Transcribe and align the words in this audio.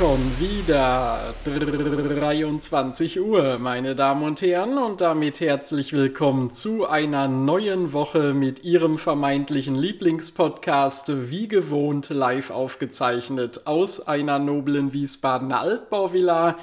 Schon 0.00 0.32
wieder. 0.38 1.34
23 1.44 3.20
Uhr, 3.20 3.58
meine 3.58 3.94
Damen 3.94 4.22
und 4.22 4.40
Herren, 4.40 4.78
und 4.78 5.02
damit 5.02 5.42
herzlich 5.42 5.92
willkommen 5.92 6.50
zu 6.50 6.88
einer 6.88 7.28
neuen 7.28 7.92
Woche 7.92 8.32
mit 8.32 8.64
Ihrem 8.64 8.96
vermeintlichen 8.96 9.74
Lieblingspodcast, 9.74 11.30
wie 11.30 11.48
gewohnt 11.48 12.08
live 12.08 12.48
aufgezeichnet 12.48 13.66
aus 13.66 14.08
einer 14.08 14.38
noblen 14.38 14.94
Wiesbadener 14.94 15.60
Altbauvilla 15.60 16.56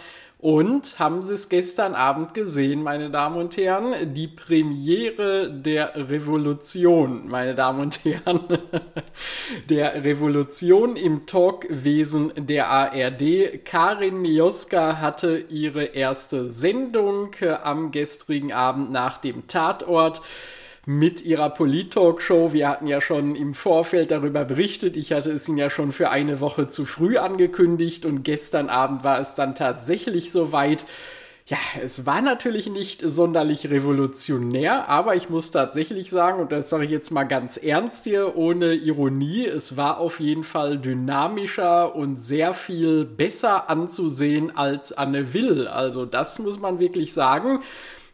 und 0.48 0.98
haben 0.98 1.24
Sie 1.24 1.34
es 1.34 1.50
gestern 1.50 1.94
Abend 1.94 2.34
gesehen, 2.34 2.82
meine 2.82 3.10
Damen 3.10 3.36
und 3.36 3.58
Herren? 3.58 4.14
Die 4.14 4.30
Premiere 4.30 5.52
der 5.52 6.10
Revolution, 6.10 7.28
meine 7.28 7.54
Damen 7.54 7.82
und 7.82 8.06
Herren. 8.06 8.46
der 9.70 10.06
Revolution 10.06 10.96
im 10.96 11.26
Talkwesen 11.26 12.32
der 12.38 12.70
ARD. 12.70 13.66
Karin 13.66 14.22
Mioska 14.22 15.02
hatte 15.02 15.38
ihre 15.50 15.84
erste 15.84 16.48
Sendung 16.48 17.32
am 17.62 17.92
gestrigen 17.92 18.54
Abend 18.54 18.90
nach 18.90 19.18
dem 19.18 19.48
Tatort 19.48 20.22
mit 20.88 21.22
ihrer 21.22 21.50
Polit-Talk-Show. 21.50 22.54
Wir 22.54 22.70
hatten 22.70 22.88
ja 22.88 23.02
schon 23.02 23.36
im 23.36 23.54
Vorfeld 23.54 24.10
darüber 24.10 24.46
berichtet. 24.46 24.96
Ich 24.96 25.12
hatte 25.12 25.32
es 25.32 25.46
Ihnen 25.50 25.58
ja 25.58 25.70
schon 25.70 25.92
für 25.92 26.12
eine 26.12 26.40
Woche 26.40 26.70
zu 26.70 26.86
früh 26.86 27.18
angekündigt 27.18 28.06
und 28.06 28.24
gestern 28.24 28.70
Abend 28.70 29.04
war 29.04 29.20
es 29.20 29.36
dann 29.36 29.54
tatsächlich 29.54 30.32
soweit. 30.32 30.86
Ja, 31.46 31.58
es 31.84 32.06
war 32.06 32.22
natürlich 32.22 32.70
nicht 32.70 33.02
sonderlich 33.02 33.70
revolutionär, 33.70 34.88
aber 34.88 35.18
ich 35.18 35.30
muss 35.30 35.52
tatsächlich 35.52 36.10
sagen, 36.10 36.42
und 36.42 36.54
das 36.54 36.70
sage 36.70 36.86
ich 36.86 36.92
jetzt 36.92 37.12
mal 37.12 37.26
ganz 37.26 37.58
ernst 37.58 38.06
hier, 38.06 38.38
ohne 38.38 38.74
Ironie, 38.74 39.46
es 39.46 39.76
war 39.76 39.98
auf 40.00 40.22
jeden 40.22 40.46
Fall 40.46 40.78
dynamischer 40.78 41.96
und 41.98 42.22
sehr 42.22 42.54
viel 42.54 43.04
besser 43.04 43.70
anzusehen 43.70 44.56
als 44.56 44.94
Anne 44.94 45.34
Will. 45.34 45.68
Also 45.68 46.06
das 46.06 46.40
muss 46.40 46.60
man 46.60 46.80
wirklich 46.80 47.12
sagen 47.12 47.60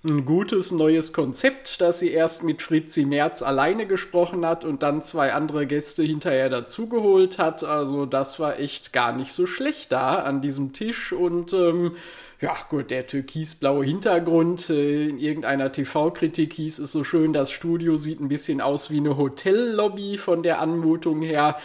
ein 0.06 0.26
gutes 0.26 0.72
neues 0.72 1.14
Konzept, 1.14 1.80
das 1.80 2.00
sie 2.00 2.12
erst 2.12 2.44
mit 2.44 2.62
Fritzi 2.62 3.06
Merz 3.06 3.42
alleine 3.42 3.88
gesprochen 3.88 4.46
hat 4.46 4.66
und 4.66 4.84
dann 4.84 5.02
zwei 5.02 5.32
andere 5.32 5.66
Gäste 5.66 6.04
hinterher 6.04 6.50
dazugeholt 6.50 7.38
hat. 7.38 7.64
Also 7.64 8.06
das 8.06 8.38
war 8.38 8.60
echt 8.60 8.92
gar 8.92 9.16
nicht 9.16 9.32
so 9.32 9.48
schlecht 9.48 9.94
da 9.94 10.16
an 10.16 10.42
diesem 10.42 10.74
Tisch 10.74 11.14
und 11.14 11.54
ähm, 11.54 11.96
ja, 12.42 12.58
gut, 12.70 12.92
der 12.92 13.08
türkisblaue 13.08 13.86
Hintergrund. 13.86 14.70
Äh, 14.70 15.08
in 15.08 15.20
irgendeiner 15.20 15.72
TV-Kritik 15.72 16.52
hieß 16.52 16.80
es 16.80 16.92
so 16.92 17.06
schön, 17.06 17.32
das 17.32 17.52
Studio 17.52 17.96
sieht 17.96 18.20
ein 18.20 18.28
bisschen 18.28 18.60
aus 18.60 18.92
wie 18.92 18.98
eine 18.98 19.16
Hotellobby 19.16 20.18
von 20.18 20.44
der 20.44 20.60
Anmutung 20.60 21.22
her. 21.22 21.58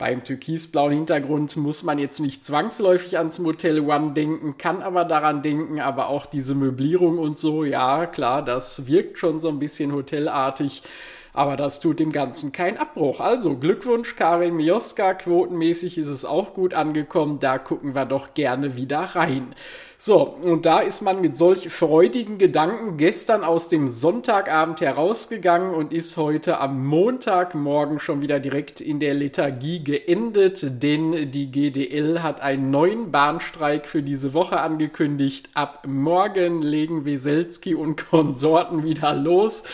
Beim 0.00 0.24
türkisblauen 0.24 0.94
Hintergrund 0.94 1.58
muss 1.58 1.82
man 1.82 1.98
jetzt 1.98 2.20
nicht 2.20 2.42
zwangsläufig 2.42 3.18
ans 3.18 3.38
Motel 3.38 3.80
One 3.80 4.14
denken, 4.14 4.56
kann 4.56 4.80
aber 4.80 5.04
daran 5.04 5.42
denken, 5.42 5.78
aber 5.78 6.08
auch 6.08 6.24
diese 6.24 6.54
Möblierung 6.54 7.18
und 7.18 7.38
so, 7.38 7.64
ja, 7.64 8.06
klar, 8.06 8.42
das 8.42 8.86
wirkt 8.86 9.18
schon 9.18 9.40
so 9.40 9.50
ein 9.50 9.58
bisschen 9.58 9.92
hotelartig. 9.92 10.82
Aber 11.32 11.56
das 11.56 11.80
tut 11.80 12.00
dem 12.00 12.12
Ganzen 12.12 12.52
keinen 12.52 12.76
Abbruch. 12.76 13.20
Also 13.20 13.56
Glückwunsch, 13.56 14.16
Karin 14.16 14.56
Mioska. 14.56 15.14
Quotenmäßig 15.14 15.98
ist 15.98 16.08
es 16.08 16.24
auch 16.24 16.54
gut 16.54 16.74
angekommen. 16.74 17.38
Da 17.38 17.58
gucken 17.58 17.94
wir 17.94 18.04
doch 18.04 18.34
gerne 18.34 18.76
wieder 18.76 19.00
rein. 19.00 19.54
So, 20.02 20.22
und 20.22 20.64
da 20.64 20.78
ist 20.78 21.02
man 21.02 21.20
mit 21.20 21.36
solch 21.36 21.68
freudigen 21.68 22.38
Gedanken 22.38 22.96
gestern 22.96 23.44
aus 23.44 23.68
dem 23.68 23.86
Sonntagabend 23.86 24.80
herausgegangen 24.80 25.74
und 25.74 25.92
ist 25.92 26.16
heute 26.16 26.58
am 26.58 26.86
Montagmorgen 26.86 28.00
schon 28.00 28.22
wieder 28.22 28.40
direkt 28.40 28.80
in 28.80 28.98
der 28.98 29.12
Lethargie 29.12 29.84
geendet, 29.84 30.82
denn 30.82 31.30
die 31.30 31.50
GDL 31.50 32.22
hat 32.22 32.40
einen 32.40 32.70
neuen 32.70 33.10
Bahnstreik 33.10 33.86
für 33.86 34.02
diese 34.02 34.32
Woche 34.32 34.62
angekündigt. 34.62 35.50
Ab 35.52 35.82
morgen 35.86 36.62
legen 36.62 37.04
Weselski 37.04 37.74
und 37.74 38.08
Konsorten 38.08 38.84
wieder 38.84 39.14
los 39.14 39.64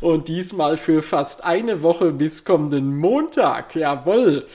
und 0.00 0.26
diesmal 0.26 0.78
für 0.78 1.00
fast 1.06 1.44
eine 1.44 1.82
Woche 1.82 2.12
bis 2.12 2.44
kommenden 2.44 2.96
Montag. 2.96 3.74
Jawoll. 3.74 4.46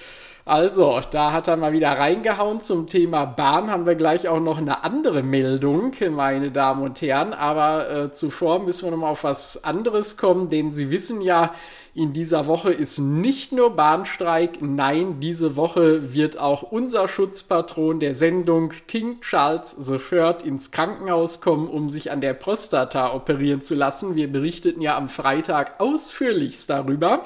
Also, 0.43 0.99
da 1.11 1.31
hat 1.31 1.47
er 1.47 1.55
mal 1.55 1.71
wieder 1.71 1.91
reingehauen 1.91 2.59
zum 2.59 2.87
Thema 2.87 3.25
Bahn. 3.25 3.69
Haben 3.69 3.85
wir 3.85 3.95
gleich 3.95 4.27
auch 4.27 4.39
noch 4.39 4.57
eine 4.57 4.83
andere 4.83 5.21
Meldung, 5.23 5.93
meine 6.09 6.51
Damen 6.51 6.83
und 6.83 7.01
Herren. 7.01 7.33
Aber 7.33 7.89
äh, 7.89 8.11
zuvor 8.11 8.59
müssen 8.59 8.85
wir 8.85 8.91
noch 8.91 8.97
mal 8.97 9.09
auf 9.09 9.23
was 9.23 9.63
anderes 9.63 10.17
kommen, 10.17 10.49
denn 10.49 10.73
Sie 10.73 10.89
wissen 10.89 11.21
ja, 11.21 11.53
in 11.93 12.13
dieser 12.13 12.47
Woche 12.47 12.71
ist 12.71 12.99
nicht 12.99 13.51
nur 13.51 13.75
Bahnstreik, 13.75 14.61
nein, 14.61 15.19
diese 15.19 15.57
Woche 15.57 16.13
wird 16.13 16.39
auch 16.39 16.63
unser 16.63 17.09
Schutzpatron 17.09 17.99
der 17.99 18.15
Sendung 18.15 18.71
King 18.87 19.19
Charles 19.19 19.77
III 19.89 20.35
ins 20.45 20.71
Krankenhaus 20.71 21.41
kommen, 21.41 21.67
um 21.67 21.89
sich 21.89 22.09
an 22.09 22.21
der 22.21 22.33
Prostata 22.33 23.13
operieren 23.13 23.61
zu 23.61 23.75
lassen. 23.75 24.15
Wir 24.15 24.31
berichteten 24.31 24.79
ja 24.79 24.95
am 24.95 25.09
Freitag 25.09 25.81
ausführlichst 25.81 26.69
darüber. 26.69 27.23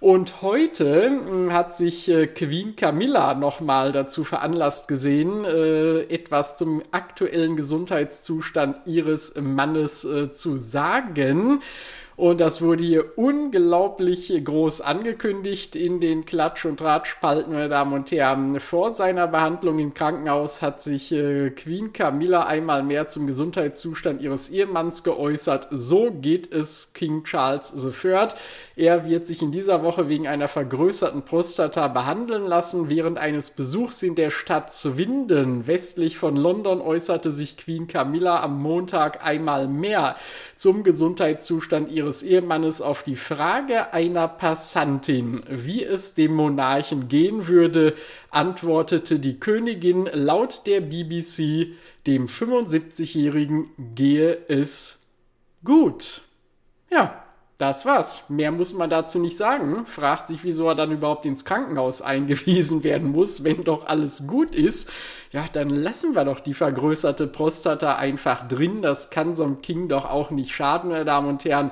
Und 0.00 0.42
heute 0.42 1.04
hm, 1.04 1.52
hat 1.52 1.76
sich 1.76 2.08
äh, 2.08 2.26
Queen 2.26 2.74
Camilla 2.74 3.34
nochmal 3.34 3.92
dazu 3.92 4.24
veranlasst 4.24 4.88
gesehen, 4.88 5.44
äh, 5.44 6.00
etwas 6.12 6.56
zum 6.56 6.82
aktuellen 6.90 7.54
Gesundheitszustand 7.54 8.78
ihres 8.84 9.34
Mannes 9.40 10.04
äh, 10.04 10.32
zu 10.32 10.58
sagen. 10.58 11.60
Und 12.16 12.40
das 12.40 12.60
wurde 12.60 12.84
hier 12.84 13.16
unglaublich 13.16 14.32
groß 14.44 14.82
angekündigt 14.82 15.76
in 15.76 16.00
den 16.00 16.26
Klatsch- 16.26 16.66
und 16.66 16.80
Drahtspalten, 16.80 17.52
meine 17.52 17.70
Damen 17.70 17.94
und 17.94 18.12
Herren. 18.12 18.60
Vor 18.60 18.92
seiner 18.92 19.26
Behandlung 19.26 19.78
im 19.78 19.94
Krankenhaus 19.94 20.60
hat 20.60 20.82
sich 20.82 21.10
äh, 21.12 21.50
Queen 21.50 21.92
Camilla 21.92 22.44
einmal 22.46 22.82
mehr 22.82 23.08
zum 23.08 23.26
Gesundheitszustand 23.26 24.20
ihres 24.20 24.50
Ehemanns 24.50 25.04
geäußert. 25.04 25.68
So 25.70 26.10
geht 26.10 26.52
es 26.52 26.92
King 26.92 27.24
Charles 27.24 27.72
III. 27.82 28.28
Er 28.76 29.08
wird 29.08 29.26
sich 29.26 29.40
in 29.42 29.50
dieser 29.50 29.82
Woche 29.82 30.08
wegen 30.08 30.28
einer 30.28 30.48
vergrößerten 30.48 31.24
Prostata 31.24 31.88
behandeln 31.88 32.44
lassen. 32.44 32.90
Während 32.90 33.18
eines 33.18 33.50
Besuchs 33.50 34.02
in 34.02 34.14
der 34.16 34.30
Stadt 34.30 34.72
Swindon, 34.72 35.66
westlich 35.66 36.18
von 36.18 36.36
London, 36.36 36.80
äußerte 36.82 37.30
sich 37.30 37.56
Queen 37.56 37.86
Camilla 37.86 38.42
am 38.42 38.60
Montag 38.60 39.24
einmal 39.24 39.66
mehr 39.66 40.16
zum 40.56 40.84
Gesundheitszustand 40.84 41.90
ihres 41.90 42.01
Ehemannes 42.22 42.80
auf 42.80 43.02
die 43.02 43.16
Frage 43.16 43.92
einer 43.92 44.26
Passantin, 44.26 45.42
wie 45.48 45.84
es 45.84 46.14
dem 46.14 46.34
Monarchen 46.34 47.08
gehen 47.08 47.46
würde, 47.46 47.94
antwortete 48.30 49.18
die 49.18 49.38
Königin 49.38 50.08
laut 50.12 50.66
der 50.66 50.80
BBC, 50.80 51.76
dem 52.06 52.26
75-Jährigen 52.26 53.70
gehe 53.94 54.36
es 54.48 55.06
gut. 55.64 56.22
Ja, 56.90 57.22
das 57.58 57.86
war's. 57.86 58.24
Mehr 58.28 58.50
muss 58.50 58.74
man 58.74 58.90
dazu 58.90 59.18
nicht 59.18 59.36
sagen. 59.36 59.86
Fragt 59.86 60.26
sich, 60.26 60.42
wieso 60.42 60.68
er 60.68 60.74
dann 60.74 60.90
überhaupt 60.90 61.26
ins 61.26 61.44
Krankenhaus 61.44 62.02
eingewiesen 62.02 62.82
werden 62.84 63.12
muss, 63.12 63.44
wenn 63.44 63.64
doch 63.64 63.86
alles 63.86 64.26
gut 64.26 64.54
ist. 64.54 64.90
Ja, 65.30 65.46
dann 65.52 65.70
lassen 65.70 66.14
wir 66.14 66.24
doch 66.24 66.40
die 66.40 66.54
vergrößerte 66.54 67.26
Prostata 67.26 67.96
einfach 67.96 68.48
drin. 68.48 68.82
Das 68.82 69.10
kann 69.10 69.34
so 69.34 69.44
einem 69.44 69.62
King 69.62 69.88
doch 69.88 70.10
auch 70.10 70.30
nicht 70.30 70.54
schaden, 70.54 70.90
meine 70.90 71.04
Damen 71.04 71.28
und 71.28 71.44
Herren. 71.44 71.70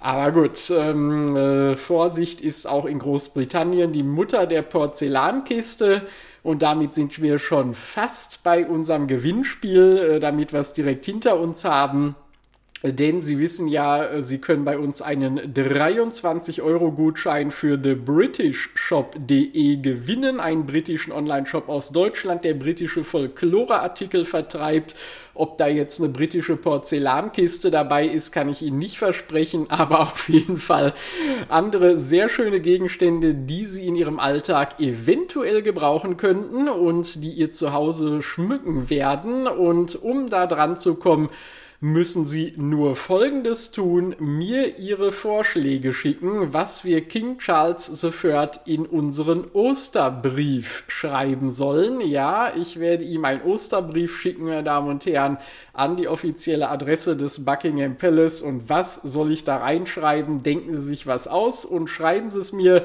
Aber 0.00 0.32
gut, 0.32 0.70
ähm, 0.70 1.36
äh, 1.36 1.76
Vorsicht 1.76 2.40
ist 2.40 2.66
auch 2.66 2.86
in 2.86 2.98
Großbritannien 2.98 3.92
die 3.92 4.02
Mutter 4.02 4.46
der 4.46 4.62
Porzellankiste. 4.62 6.02
Und 6.42 6.62
damit 6.62 6.94
sind 6.94 7.20
wir 7.20 7.38
schon 7.38 7.74
fast 7.74 8.42
bei 8.42 8.66
unserem 8.66 9.06
Gewinnspiel, 9.06 9.98
äh, 9.98 10.20
damit 10.20 10.54
wir 10.54 10.60
es 10.60 10.72
direkt 10.72 11.04
hinter 11.04 11.38
uns 11.38 11.66
haben. 11.66 12.16
Denn 12.82 13.22
Sie 13.22 13.38
wissen 13.38 13.68
ja, 13.68 14.22
Sie 14.22 14.38
können 14.38 14.64
bei 14.64 14.78
uns 14.78 15.02
einen 15.02 15.38
23-Euro-Gutschein 15.38 17.50
für 17.50 17.78
TheBritishShop.de 17.80 19.76
gewinnen, 19.76 20.40
einen 20.40 20.64
britischen 20.64 21.12
Online-Shop 21.12 21.68
aus 21.68 21.92
Deutschland, 21.92 22.42
der 22.42 22.54
britische 22.54 23.04
Folklore-Artikel 23.04 24.24
vertreibt. 24.24 24.96
Ob 25.34 25.58
da 25.58 25.68
jetzt 25.68 26.00
eine 26.00 26.08
britische 26.08 26.56
Porzellankiste 26.56 27.70
dabei 27.70 28.06
ist, 28.06 28.32
kann 28.32 28.48
ich 28.48 28.62
Ihnen 28.62 28.78
nicht 28.78 28.96
versprechen, 28.96 29.66
aber 29.70 30.00
auf 30.00 30.30
jeden 30.30 30.56
Fall 30.56 30.94
andere 31.50 31.98
sehr 31.98 32.30
schöne 32.30 32.60
Gegenstände, 32.60 33.34
die 33.34 33.66
Sie 33.66 33.86
in 33.86 33.94
Ihrem 33.94 34.18
Alltag 34.18 34.80
eventuell 34.80 35.60
gebrauchen 35.60 36.16
könnten 36.16 36.70
und 36.70 37.22
die 37.22 37.32
ihr 37.32 37.52
zu 37.52 37.74
Hause 37.74 38.22
schmücken 38.22 38.88
werden. 38.88 39.46
Und 39.46 40.02
um 40.02 40.30
da 40.30 40.46
dran 40.46 40.78
zu 40.78 40.94
kommen, 40.94 41.28
müssen 41.82 42.26
Sie 42.26 42.52
nur 42.58 42.94
Folgendes 42.94 43.70
tun, 43.70 44.14
mir 44.18 44.78
Ihre 44.78 45.12
Vorschläge 45.12 45.94
schicken, 45.94 46.52
was 46.52 46.84
wir 46.84 47.00
King 47.00 47.38
Charles 47.38 48.04
III 48.04 48.50
in 48.66 48.84
unseren 48.84 49.50
Osterbrief 49.54 50.84
schreiben 50.88 51.50
sollen. 51.50 52.02
Ja, 52.02 52.52
ich 52.54 52.78
werde 52.78 53.04
ihm 53.04 53.24
einen 53.24 53.40
Osterbrief 53.40 54.20
schicken, 54.20 54.44
meine 54.44 54.62
Damen 54.62 54.90
und 54.90 55.06
Herren, 55.06 55.38
an 55.72 55.96
die 55.96 56.06
offizielle 56.06 56.68
Adresse 56.68 57.16
des 57.16 57.46
Buckingham 57.46 57.96
Palace. 57.96 58.42
Und 58.42 58.68
was 58.68 58.96
soll 58.96 59.32
ich 59.32 59.44
da 59.44 59.56
reinschreiben? 59.56 60.42
Denken 60.42 60.74
Sie 60.74 60.82
sich 60.82 61.06
was 61.06 61.28
aus 61.28 61.64
und 61.64 61.88
schreiben 61.88 62.30
Sie 62.30 62.40
es 62.40 62.52
mir 62.52 62.84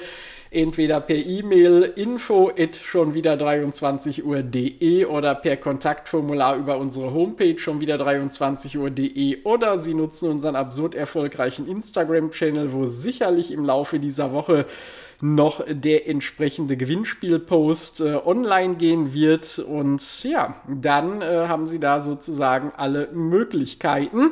entweder 0.55 1.01
per 1.01 1.17
E-Mail 1.17 1.83
info 1.95 2.49
at 2.57 2.75
schon 2.75 3.13
wieder 3.13 3.37
23 3.37 4.25
Uhr.de 4.25 5.05
oder 5.05 5.35
per 5.35 5.57
Kontaktformular 5.57 6.57
über 6.57 6.77
unsere 6.77 7.13
Homepage 7.13 7.59
schon 7.59 7.81
wieder 7.81 7.97
23 7.97 8.77
Uhr.de 8.77 9.43
oder 9.43 9.77
Sie 9.79 9.93
nutzen 9.93 10.31
unseren 10.31 10.55
absurd 10.55 10.95
erfolgreichen 10.95 11.67
Instagram-Channel, 11.67 12.71
wo 12.71 12.85
sicherlich 12.85 13.51
im 13.51 13.65
Laufe 13.65 13.99
dieser 13.99 14.31
Woche 14.31 14.65
noch 15.21 15.63
der 15.67 16.07
entsprechende 16.07 16.77
Gewinnspielpost 16.77 18.01
äh, 18.01 18.19
online 18.25 18.75
gehen 18.75 19.13
wird. 19.13 19.59
Und 19.59 20.23
ja, 20.23 20.61
dann 20.67 21.21
äh, 21.21 21.47
haben 21.47 21.67
Sie 21.67 21.79
da 21.79 21.99
sozusagen 21.99 22.71
alle 22.75 23.09
Möglichkeiten. 23.13 24.31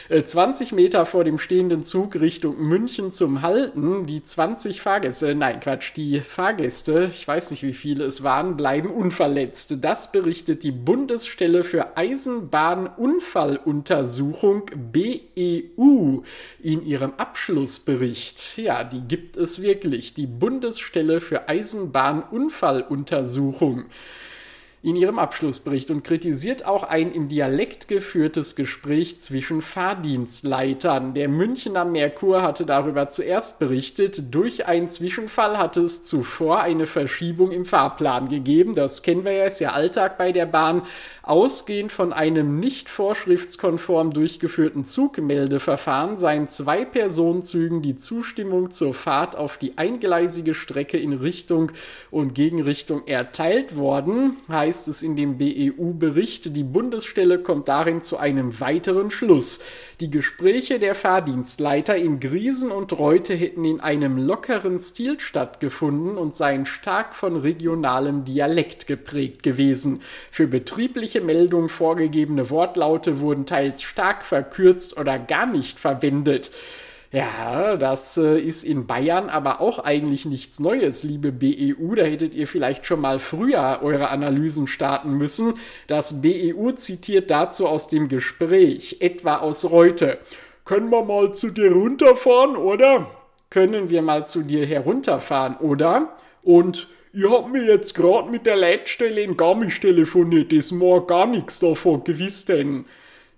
äh, 0.09 0.23
20 0.23 0.73
Meter 0.73 1.07
vor 1.07 1.23
dem 1.23 1.39
stehenden 1.39 1.83
Zug 1.83 2.13
Richtung 2.15 2.59
München 2.59 3.11
zum 3.11 3.41
Halten. 3.41 4.05
Die 4.05 4.21
20 4.21 4.81
Fahrgäste, 4.81 5.33
nein, 5.33 5.59
Quatsch, 5.59 5.93
die 5.95 6.19
Fahrgäste, 6.19 7.09
ich 7.11 7.27
weiß 7.27 7.49
nicht 7.49 7.63
wie 7.63 7.73
viele 7.73 8.03
es 8.03 8.21
waren, 8.21 8.57
bleiben 8.57 8.91
unverletzt. 8.91 9.77
Das 9.81 10.11
berichtet 10.11 10.61
die 10.61 10.71
Bundesstelle 10.71 11.63
für 11.63 11.97
Eisenbahnunfall 11.97 13.54
Unfalluntersuchung 13.57 14.69
BEU 14.91 16.21
in 16.61 16.85
ihrem 16.85 17.13
Abschlussbericht. 17.17 18.57
Ja, 18.57 18.83
die 18.83 19.01
gibt 19.01 19.37
es 19.37 19.61
wirklich, 19.61 20.13
die 20.13 20.27
Bundesstelle 20.27 21.21
für 21.21 21.47
Eisenbahnunfalluntersuchung 21.47 23.85
in 24.85 24.95
ihrem 24.95 25.17
Abschlussbericht 25.17 25.89
und 25.89 26.03
kritisiert 26.03 26.67
auch 26.67 26.83
ein 26.83 27.11
im 27.11 27.27
Dialekt 27.27 27.87
geführtes 27.87 28.55
Gespräch 28.55 29.19
zwischen 29.19 29.63
Fahrdienstleitern. 29.63 31.15
Der 31.15 31.27
Münchner 31.27 31.85
Merkur 31.85 32.43
hatte 32.43 32.67
darüber 32.67 33.09
zuerst 33.09 33.57
berichtet. 33.57 34.35
Durch 34.35 34.67
einen 34.67 34.87
Zwischenfall 34.87 35.57
hatte 35.57 35.81
es 35.81 36.03
zuvor 36.03 36.59
eine 36.59 36.85
Verschiebung 36.85 37.51
im 37.51 37.65
Fahrplan 37.65 38.29
gegeben. 38.29 38.75
Das 38.75 39.01
kennen 39.01 39.25
wir 39.25 39.31
ja, 39.31 39.45
ist 39.45 39.59
ja 39.59 39.71
Alltag 39.71 40.19
bei 40.19 40.31
der 40.31 40.45
Bahn. 40.45 40.83
Ausgehend 41.23 41.91
von 41.91 42.13
einem 42.13 42.59
nicht 42.59 42.87
vorschriftskonform 42.87 44.11
durchgeführten 44.11 44.85
Zugmeldeverfahren 44.85 46.15
seien 46.17 46.47
zwei 46.47 46.85
Personenzügen 46.85 47.81
die 47.81 47.97
Zustimmung 47.97 48.69
zur 48.69 48.93
Fahrt 48.93 49.35
auf 49.35 49.57
die 49.57 49.79
eingleisige 49.79 50.53
Strecke 50.53 50.99
in 50.99 51.13
Richtung 51.13 51.71
und 52.11 52.35
Gegenrichtung 52.35 53.07
erteilt 53.07 53.75
worden. 53.75 54.37
Heißt 54.47 54.74
heißt 54.75 54.89
es 54.89 55.01
in 55.01 55.15
dem 55.15 55.37
BEU-Bericht, 55.37 56.53
die 56.53 56.63
Bundesstelle 56.63 57.39
kommt 57.39 57.69
darin 57.69 58.01
zu 58.01 58.17
einem 58.17 58.59
weiteren 58.59 59.09
Schluss. 59.09 59.59
Die 60.01 60.11
Gespräche 60.11 60.79
der 60.79 60.95
Fahrdienstleiter 60.95 61.95
in 61.95 62.19
Griesen 62.19 62.71
und 62.71 62.91
Reute 62.91 63.35
hätten 63.35 63.63
in 63.63 63.79
einem 63.79 64.17
lockeren 64.17 64.81
Stil 64.81 65.21
stattgefunden 65.21 66.17
und 66.17 66.35
seien 66.35 66.65
stark 66.65 67.15
von 67.15 67.37
regionalem 67.37 68.25
Dialekt 68.25 68.85
geprägt 68.85 69.43
gewesen. 69.43 70.01
Für 70.29 70.45
betriebliche 70.45 71.21
Meldungen 71.21 71.69
vorgegebene 71.69 72.49
Wortlaute 72.49 73.21
wurden 73.21 73.45
teils 73.45 73.81
stark 73.81 74.25
verkürzt 74.25 74.97
oder 74.97 75.17
gar 75.17 75.45
nicht 75.45 75.79
verwendet. 75.79 76.51
Ja, 77.11 77.77
das 77.77 78.17
äh, 78.17 78.39
ist 78.39 78.63
in 78.63 78.87
Bayern 78.87 79.29
aber 79.29 79.61
auch 79.61 79.79
eigentlich 79.79 80.25
nichts 80.25 80.59
Neues, 80.59 81.03
liebe 81.03 81.31
BEU. 81.31 81.95
Da 81.95 82.03
hättet 82.03 82.35
ihr 82.35 82.47
vielleicht 82.47 82.85
schon 82.85 83.01
mal 83.01 83.19
früher 83.19 83.79
eure 83.83 84.09
Analysen 84.09 84.67
starten 84.67 85.13
müssen. 85.13 85.53
Das 85.87 86.21
BEU 86.21 86.71
zitiert 86.71 87.31
dazu 87.31 87.67
aus 87.67 87.87
dem 87.87 88.07
Gespräch, 88.07 88.97
etwa 88.99 89.37
aus 89.37 89.69
Reute. 89.69 90.17
Können 90.65 90.89
wir 90.89 91.03
mal 91.03 91.33
zu 91.33 91.51
dir 91.51 91.71
runterfahren, 91.71 92.55
oder? 92.55 93.07
Können 93.49 93.89
wir 93.89 94.01
mal 94.01 94.25
zu 94.25 94.41
dir 94.41 94.65
herunterfahren, 94.65 95.57
oder? 95.57 96.17
Und 96.43 96.87
ihr 97.13 97.29
habt 97.31 97.51
mir 97.51 97.63
jetzt 97.63 97.93
gerade 97.93 98.29
mit 98.29 98.45
der 98.45 98.55
Leitstelle 98.55 99.21
in 99.21 99.37
Garmisch 99.37 99.79
telefoniert, 99.79 100.51
das 100.51 100.71
mag 100.71 101.07
gar 101.07 101.27
nichts 101.27 101.59
davon 101.59 102.03
gewiss 102.03 102.45
denn. 102.45 102.85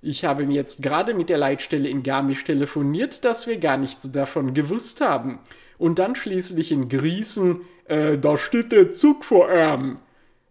Ich 0.01 0.25
habe 0.25 0.45
mir 0.45 0.53
jetzt 0.53 0.83
gerade 0.83 1.13
mit 1.13 1.29
der 1.29 1.37
Leitstelle 1.37 1.89
in 1.89 2.03
Garmisch 2.03 2.43
telefoniert, 2.43 3.25
dass 3.25 3.47
wir 3.47 3.57
gar 3.57 3.77
nichts 3.77 4.11
davon 4.11 4.53
gewusst 4.53 5.01
haben. 5.01 5.39
Und 5.77 5.99
dann 5.99 6.15
schließlich 6.15 6.71
in 6.71 6.89
Griesen, 6.89 7.61
äh, 7.85 8.17
da 8.17 8.37
steht 8.37 8.71
der 8.71 8.91
Zug 8.93 9.25
vor 9.25 9.51
ihm. 9.51 9.99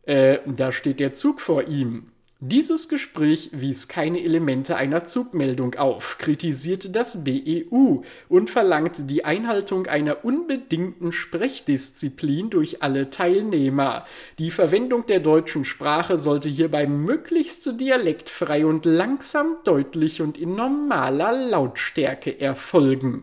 Äh, 0.02 0.38
da 0.46 0.72
steht 0.72 1.00
der 1.00 1.12
Zug 1.12 1.40
vor 1.40 1.64
ihm. 1.64 2.12
Dieses 2.40 2.90
Gespräch 2.90 3.48
wies 3.52 3.88
keine 3.88 4.22
Elemente 4.22 4.76
einer 4.76 5.04
Zugmeldung 5.04 5.74
auf, 5.76 6.18
kritisierte 6.18 6.90
das 6.90 7.24
BEU 7.24 8.02
und 8.28 8.50
verlangte 8.50 9.04
die 9.04 9.24
Einhaltung 9.24 9.86
einer 9.86 10.22
unbedingten 10.22 11.12
Sprechdisziplin 11.12 12.50
durch 12.50 12.82
alle 12.82 13.08
Teilnehmer. 13.08 14.04
Die 14.38 14.50
Verwendung 14.50 15.06
der 15.06 15.20
deutschen 15.20 15.64
Sprache 15.64 16.18
sollte 16.18 16.50
hierbei 16.50 16.86
möglichst 16.86 17.80
dialektfrei 17.80 18.66
und 18.66 18.84
langsam, 18.84 19.56
deutlich 19.64 20.20
und 20.20 20.36
in 20.36 20.56
normaler 20.56 21.32
Lautstärke 21.32 22.38
erfolgen. 22.38 23.22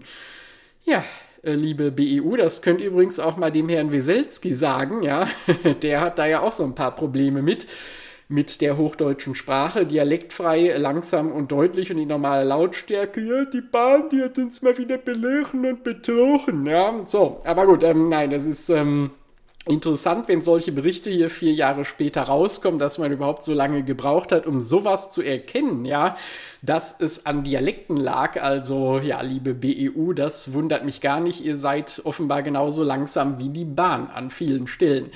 Ja, 0.86 1.04
äh, 1.44 1.54
liebe 1.54 1.92
BEU. 1.92 2.36
Das 2.36 2.64
könnt 2.64 2.82
ihr 2.82 2.88
übrigens 2.88 3.20
auch 3.20 3.38
mal 3.38 3.52
dem 3.52 3.70
Herrn 3.70 3.92
Weselski 3.92 4.56
sagen, 4.56 5.04
ja. 5.04 5.28
Der 5.84 6.02
hat 6.02 6.18
da 6.18 6.26
ja 6.26 6.40
auch 6.40 6.52
so 6.52 6.64
ein 6.64 6.74
paar 6.74 6.96
Probleme 6.96 7.44
mit 7.44 7.68
mit 8.34 8.62
der 8.62 8.78
hochdeutschen 8.78 9.36
Sprache, 9.36 9.86
dialektfrei, 9.86 10.76
langsam 10.76 11.32
und 11.32 11.52
deutlich 11.52 11.92
und 11.92 11.98
die 11.98 12.06
normale 12.08 12.44
Lautstärke. 12.44 13.22
Ja, 13.22 13.46
die 13.46 13.62
Bahn, 13.62 14.10
die 14.10 14.24
hat 14.24 14.40
uns 14.40 14.64
mal 14.64 14.76
wieder 14.76 14.98
belogen 14.98 15.64
und 15.68 15.84
betrogen. 15.84 16.66
Ja, 16.66 17.02
so. 17.06 17.42
Aber 17.44 17.68
gut, 17.68 17.84
ähm, 17.84 18.10
nein, 18.10 18.32
das 18.32 18.48
ist. 18.48 18.70
Ähm, 18.70 19.12
interessant, 19.66 20.28
wenn 20.28 20.42
solche 20.42 20.74
Berichte 20.74 21.10
hier 21.10 21.30
vier 21.30 21.54
Jahre 21.54 21.86
später 21.86 22.24
rauskommen, 22.24 22.80
dass 22.80 22.98
man 22.98 23.14
überhaupt 23.14 23.46
so 23.46 23.54
lange 23.54 23.84
gebraucht 23.84 24.34
hat, 24.34 24.46
um 24.46 24.60
sowas 24.60 25.10
zu 25.10 25.22
erkennen, 25.22 25.86
ja, 25.86 26.18
dass 26.62 27.00
es 27.00 27.26
an 27.26 27.44
Dialekten 27.44 27.96
lag. 27.96 28.42
Also, 28.42 28.98
ja, 28.98 29.22
liebe 29.22 29.54
BEU, 29.54 30.14
das 30.14 30.54
wundert 30.54 30.84
mich 30.84 31.02
gar 31.02 31.20
nicht. 31.20 31.46
Ihr 31.46 31.56
seid 31.56 32.02
offenbar 32.04 32.42
genauso 32.42 32.84
langsam 32.84 33.38
wie 33.38 33.50
die 33.50 33.64
Bahn 33.64 34.08
an 34.08 34.32
vielen 34.32 34.68
Stellen. 34.68 35.12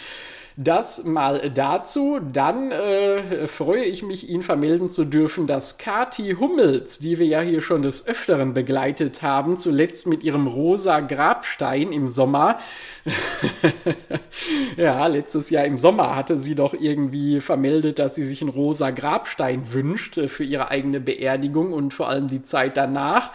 Das 0.60 1.04
mal 1.04 1.52
dazu. 1.52 2.20
Dann 2.34 2.72
äh, 2.72 3.48
freue 3.48 3.84
ich 3.84 4.02
mich, 4.02 4.28
Ihnen 4.28 4.42
vermelden 4.42 4.90
zu 4.90 5.06
dürfen, 5.06 5.46
dass 5.46 5.78
Kati 5.78 6.36
Hummels, 6.40 6.98
die 6.98 7.20
wir 7.20 7.28
ja 7.28 7.42
hier 7.42 7.62
schon 7.62 7.84
des 7.84 8.08
Öfteren 8.08 8.56
begleitet 8.56 9.22
haben, 9.22 9.58
zuletzt 9.58 10.08
mit 10.08 10.24
ihrem 10.24 10.48
rosa 10.48 11.00
Grabstein 11.02 11.92
im 11.92 12.08
Sommer, 12.08 12.58
ja, 14.78 15.06
letztes 15.06 15.52
Jahr 15.52 15.66
im 15.66 15.78
Sommer 15.78 16.16
hatte 16.16 16.40
sie 16.40 16.56
doch 16.56 16.74
irgendwie 16.74 17.40
vermeldet, 17.40 18.00
dass 18.00 18.16
sie 18.16 18.26
sich 18.26 18.42
einen 18.42 18.50
rosa 18.50 18.90
Grabstein 18.90 19.72
wünscht 19.74 20.18
äh, 20.18 20.28
für 20.28 20.44
ihre 20.44 20.72
eigene 20.72 21.00
Beerdigung 21.00 21.72
und 21.72 21.94
vor 21.94 22.10
allem 22.10 22.30
die 22.30 22.42
Zeit 22.42 22.78
danach. 22.78 23.30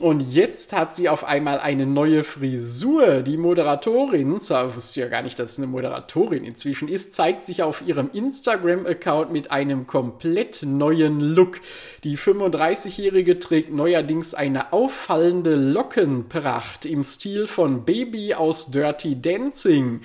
Und 0.00 0.20
jetzt 0.32 0.72
hat 0.72 0.94
sie 0.94 1.08
auf 1.08 1.24
einmal 1.24 1.58
eine 1.58 1.84
neue 1.84 2.22
Frisur. 2.22 3.22
Die 3.22 3.36
Moderatorin, 3.36 4.38
zwar 4.38 4.76
wusste 4.76 5.00
ja 5.00 5.08
gar 5.08 5.22
nicht, 5.22 5.40
dass 5.40 5.52
es 5.52 5.58
eine 5.58 5.66
Moderatorin 5.66 6.44
inzwischen 6.44 6.86
ist, 6.86 7.14
zeigt 7.14 7.44
sich 7.44 7.64
auf 7.64 7.82
ihrem 7.84 8.08
Instagram-Account 8.12 9.32
mit 9.32 9.50
einem 9.50 9.88
komplett 9.88 10.62
neuen 10.62 11.18
Look. 11.18 11.60
Die 12.04 12.16
35-Jährige 12.16 13.40
trägt 13.40 13.72
neuerdings 13.72 14.34
eine 14.34 14.72
auffallende 14.72 15.56
Lockenpracht 15.56 16.86
im 16.86 17.02
Stil 17.02 17.48
von 17.48 17.84
Baby 17.84 18.34
aus 18.34 18.70
Dirty 18.70 19.20
Dancing. 19.20 20.02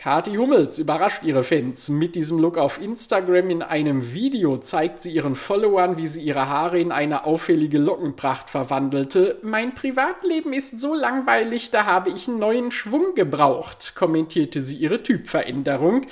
Kati 0.00 0.36
Hummels 0.36 0.78
überrascht 0.78 1.24
ihre 1.24 1.44
Fans. 1.44 1.90
Mit 1.90 2.14
diesem 2.14 2.38
Look 2.38 2.56
auf 2.56 2.80
Instagram 2.80 3.50
in 3.50 3.60
einem 3.60 4.14
Video 4.14 4.56
zeigt 4.56 5.02
sie 5.02 5.10
ihren 5.10 5.36
Followern, 5.36 5.98
wie 5.98 6.06
sie 6.06 6.22
ihre 6.22 6.48
Haare 6.48 6.80
in 6.80 6.90
eine 6.90 7.26
auffällige 7.26 7.76
Lockenpracht 7.76 8.48
verwandelte. 8.48 9.36
Mein 9.42 9.74
Privatleben 9.74 10.54
ist 10.54 10.78
so 10.78 10.94
langweilig, 10.94 11.70
da 11.70 11.84
habe 11.84 12.08
ich 12.08 12.28
einen 12.28 12.38
neuen 12.38 12.70
Schwung 12.70 13.14
gebraucht, 13.14 13.92
kommentierte 13.94 14.62
sie 14.62 14.76
ihre 14.76 15.02
Typveränderung. 15.02 16.06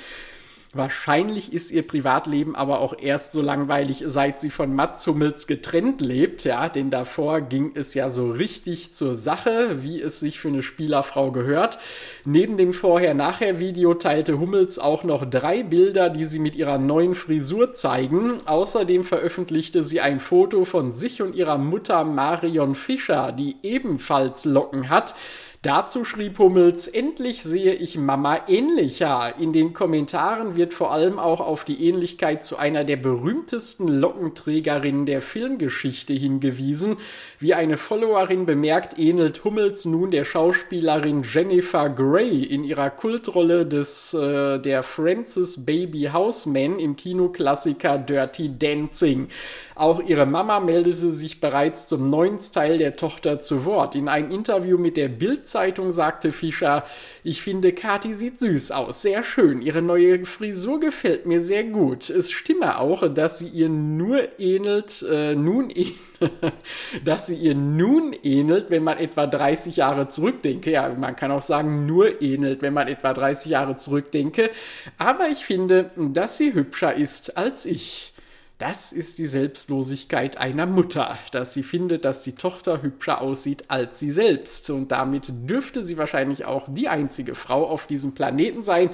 Wahrscheinlich 0.75 1.55
ist 1.55 1.71
ihr 1.71 1.87
Privatleben 1.87 2.55
aber 2.55 2.81
auch 2.81 2.95
erst 3.01 3.33
so 3.33 3.41
langweilig, 3.41 4.05
seit 4.07 4.39
sie 4.39 4.51
von 4.51 4.75
Mats 4.75 5.07
Hummels 5.07 5.47
getrennt 5.47 6.03
lebt, 6.03 6.45
ja, 6.45 6.69
denn 6.69 6.91
davor 6.91 7.41
ging 7.41 7.73
es 7.75 7.95
ja 7.95 8.11
so 8.11 8.31
richtig 8.31 8.93
zur 8.93 9.17
Sache, 9.17 9.83
wie 9.83 9.99
es 9.99 10.21
sich 10.21 10.39
für 10.39 10.49
eine 10.49 10.61
Spielerfrau 10.61 11.33
gehört. 11.33 11.79
Neben 12.27 12.59
dem 12.59 12.75
Vorher-Nachher-Video 12.75 13.95
teilte 13.95 14.39
Hummels 14.39 14.79
auch 14.79 15.05
noch 15.05 15.25
drei 15.25 15.63
Bilder, 15.63 16.11
die 16.11 16.27
sie 16.27 16.39
mit 16.39 16.55
ihrer 16.55 16.77
neuen 16.77 17.15
Frisur 17.15 17.73
zeigen. 17.73 18.37
Außerdem 18.45 19.05
veröffentlichte 19.05 19.83
sie 19.83 20.03
ein 20.03 20.21
Foto 20.21 20.67
von 20.67 20.93
sich 20.93 21.23
und 21.23 21.35
ihrer 21.35 21.57
Mutter 21.57 22.05
Marion 22.05 22.75
Fischer, 22.75 23.33
die 23.33 23.57
ebenfalls 23.63 24.45
Locken 24.45 24.91
hat. 24.91 25.15
Dazu 25.63 26.05
schrieb 26.05 26.39
Hummels, 26.39 26.87
endlich 26.87 27.43
sehe 27.43 27.75
ich 27.75 27.99
Mama 27.99 28.43
ähnlicher. 28.47 29.35
In 29.41 29.53
den 29.53 29.73
Kommentaren 29.73 30.55
wird 30.55 30.73
vor 30.73 30.93
allem 30.93 31.19
auch 31.19 31.41
auf 31.41 31.65
die 31.65 31.85
Ähnlichkeit 31.89 32.45
zu 32.45 32.59
einer 32.59 32.85
der 32.85 32.97
berühmtesten 32.97 33.89
Lockenträgerinnen 33.89 35.05
der 35.05 35.21
Filmgeschichte 35.21 36.13
hingewiesen. 36.13 36.99
Wie 37.41 37.55
eine 37.55 37.77
Followerin 37.77 38.47
bemerkt, 38.47 39.01
ähnelt 39.01 39.43
Hummels 39.43 39.85
nun 39.85 40.13
der 40.13 40.25
Schauspielerin 40.25 41.25
Jennifer 41.25 41.91
Grey 41.91 42.45
in 42.45 42.63
ihrer 42.63 42.91
Kultrolle 42.91 43.67
des 43.67 44.15
äh, 44.15 44.61
der 44.61 44.85
Francis 44.85 45.67
Baby 45.67 46.11
Houseman 46.13 46.79
im 46.79 46.95
Kinoklassiker 46.95 47.99
Dirty 47.99 48.57
Dancing. 48.57 49.27
Auch 49.79 50.03
ihre 50.03 50.27
Mama 50.27 50.61
meldete 50.61 51.11
sich 51.11 51.41
bereits 51.41 51.87
zum 51.87 52.11
neuen 52.11 52.39
Style 52.39 52.79
der 52.79 52.95
Tochter 52.95 53.41
zu 53.41 53.65
Wort. 53.65 53.95
In 53.95 54.09
einem 54.09 54.31
Interview 54.31 54.77
mit 54.77 54.97
der 54.97 55.09
Bild 55.09 55.39
Bildzeitung 55.39 55.93
sagte 55.93 56.33
Fischer, 56.33 56.85
ich 57.23 57.43
finde, 57.43 57.73
Kathi 57.73 58.15
sieht 58.15 58.39
süß 58.41 58.73
aus, 58.73 59.03
sehr 59.03 59.23
schön. 59.23 59.63
Ihre 59.63 59.83
neue 59.83 60.25
Frisur 60.25 60.81
gefällt 60.81 61.27
mir 61.27 61.41
sehr 61.41 61.65
gut. 61.65 62.11
Es 62.11 62.33
stimme 62.33 62.79
auch, 62.79 63.07
dass 63.13 63.39
sie 63.39 63.49
ihr 63.49 63.69
nur 63.69 64.41
ähnelt, 64.41 65.05
äh, 65.09 65.35
nun 65.35 65.71
ähnelt, 65.75 65.95
dass 67.05 67.29
sie 67.29 67.37
ihr 67.37 67.55
nun 67.55 68.15
ähnelt, 68.23 68.71
wenn 68.71 68.83
man 68.83 68.99
etwa 68.99 69.27
30 69.27 69.77
Jahre 69.77 70.09
zurückdenke. 70.09 70.71
Ja, 70.73 70.89
man 70.89 71.15
kann 71.15 71.31
auch 71.31 71.43
sagen, 71.43 71.87
nur 71.87 72.21
ähnelt, 72.21 72.61
wenn 72.61 72.75
man 72.75 72.89
etwa 72.89 73.15
30 73.15 73.53
Jahre 73.53 73.77
zurückdenke. 73.77 74.51
Aber 74.99 75.29
ich 75.29 75.45
finde, 75.45 75.91
dass 75.97 76.37
sie 76.37 76.53
hübscher 76.53 76.95
ist 76.95 77.37
als 77.37 77.65
ich. 77.65 78.13
Das 78.59 78.91
ist 78.91 79.19
die 79.19 79.27
Selbstlosigkeit 79.27 80.37
einer 80.37 80.67
Mutter, 80.67 81.17
dass 81.31 81.55
sie 81.55 81.63
findet, 81.63 82.05
dass 82.05 82.25
die 82.25 82.35
Tochter 82.35 82.83
hübscher 82.83 83.21
aussieht 83.21 83.65
als 83.69 84.01
sie 84.01 84.11
selbst. 84.11 84.69
Und 84.71 84.91
damit 84.91 85.31
dürfte 85.49 85.85
sie 85.85 85.97
wahrscheinlich 85.97 86.45
auch 86.45 86.67
die 86.69 86.89
einzige 86.89 87.37
Frau 87.37 87.69
auf 87.69 87.87
diesem 87.87 88.17
Planeten 88.17 88.65
sein, 88.65 88.91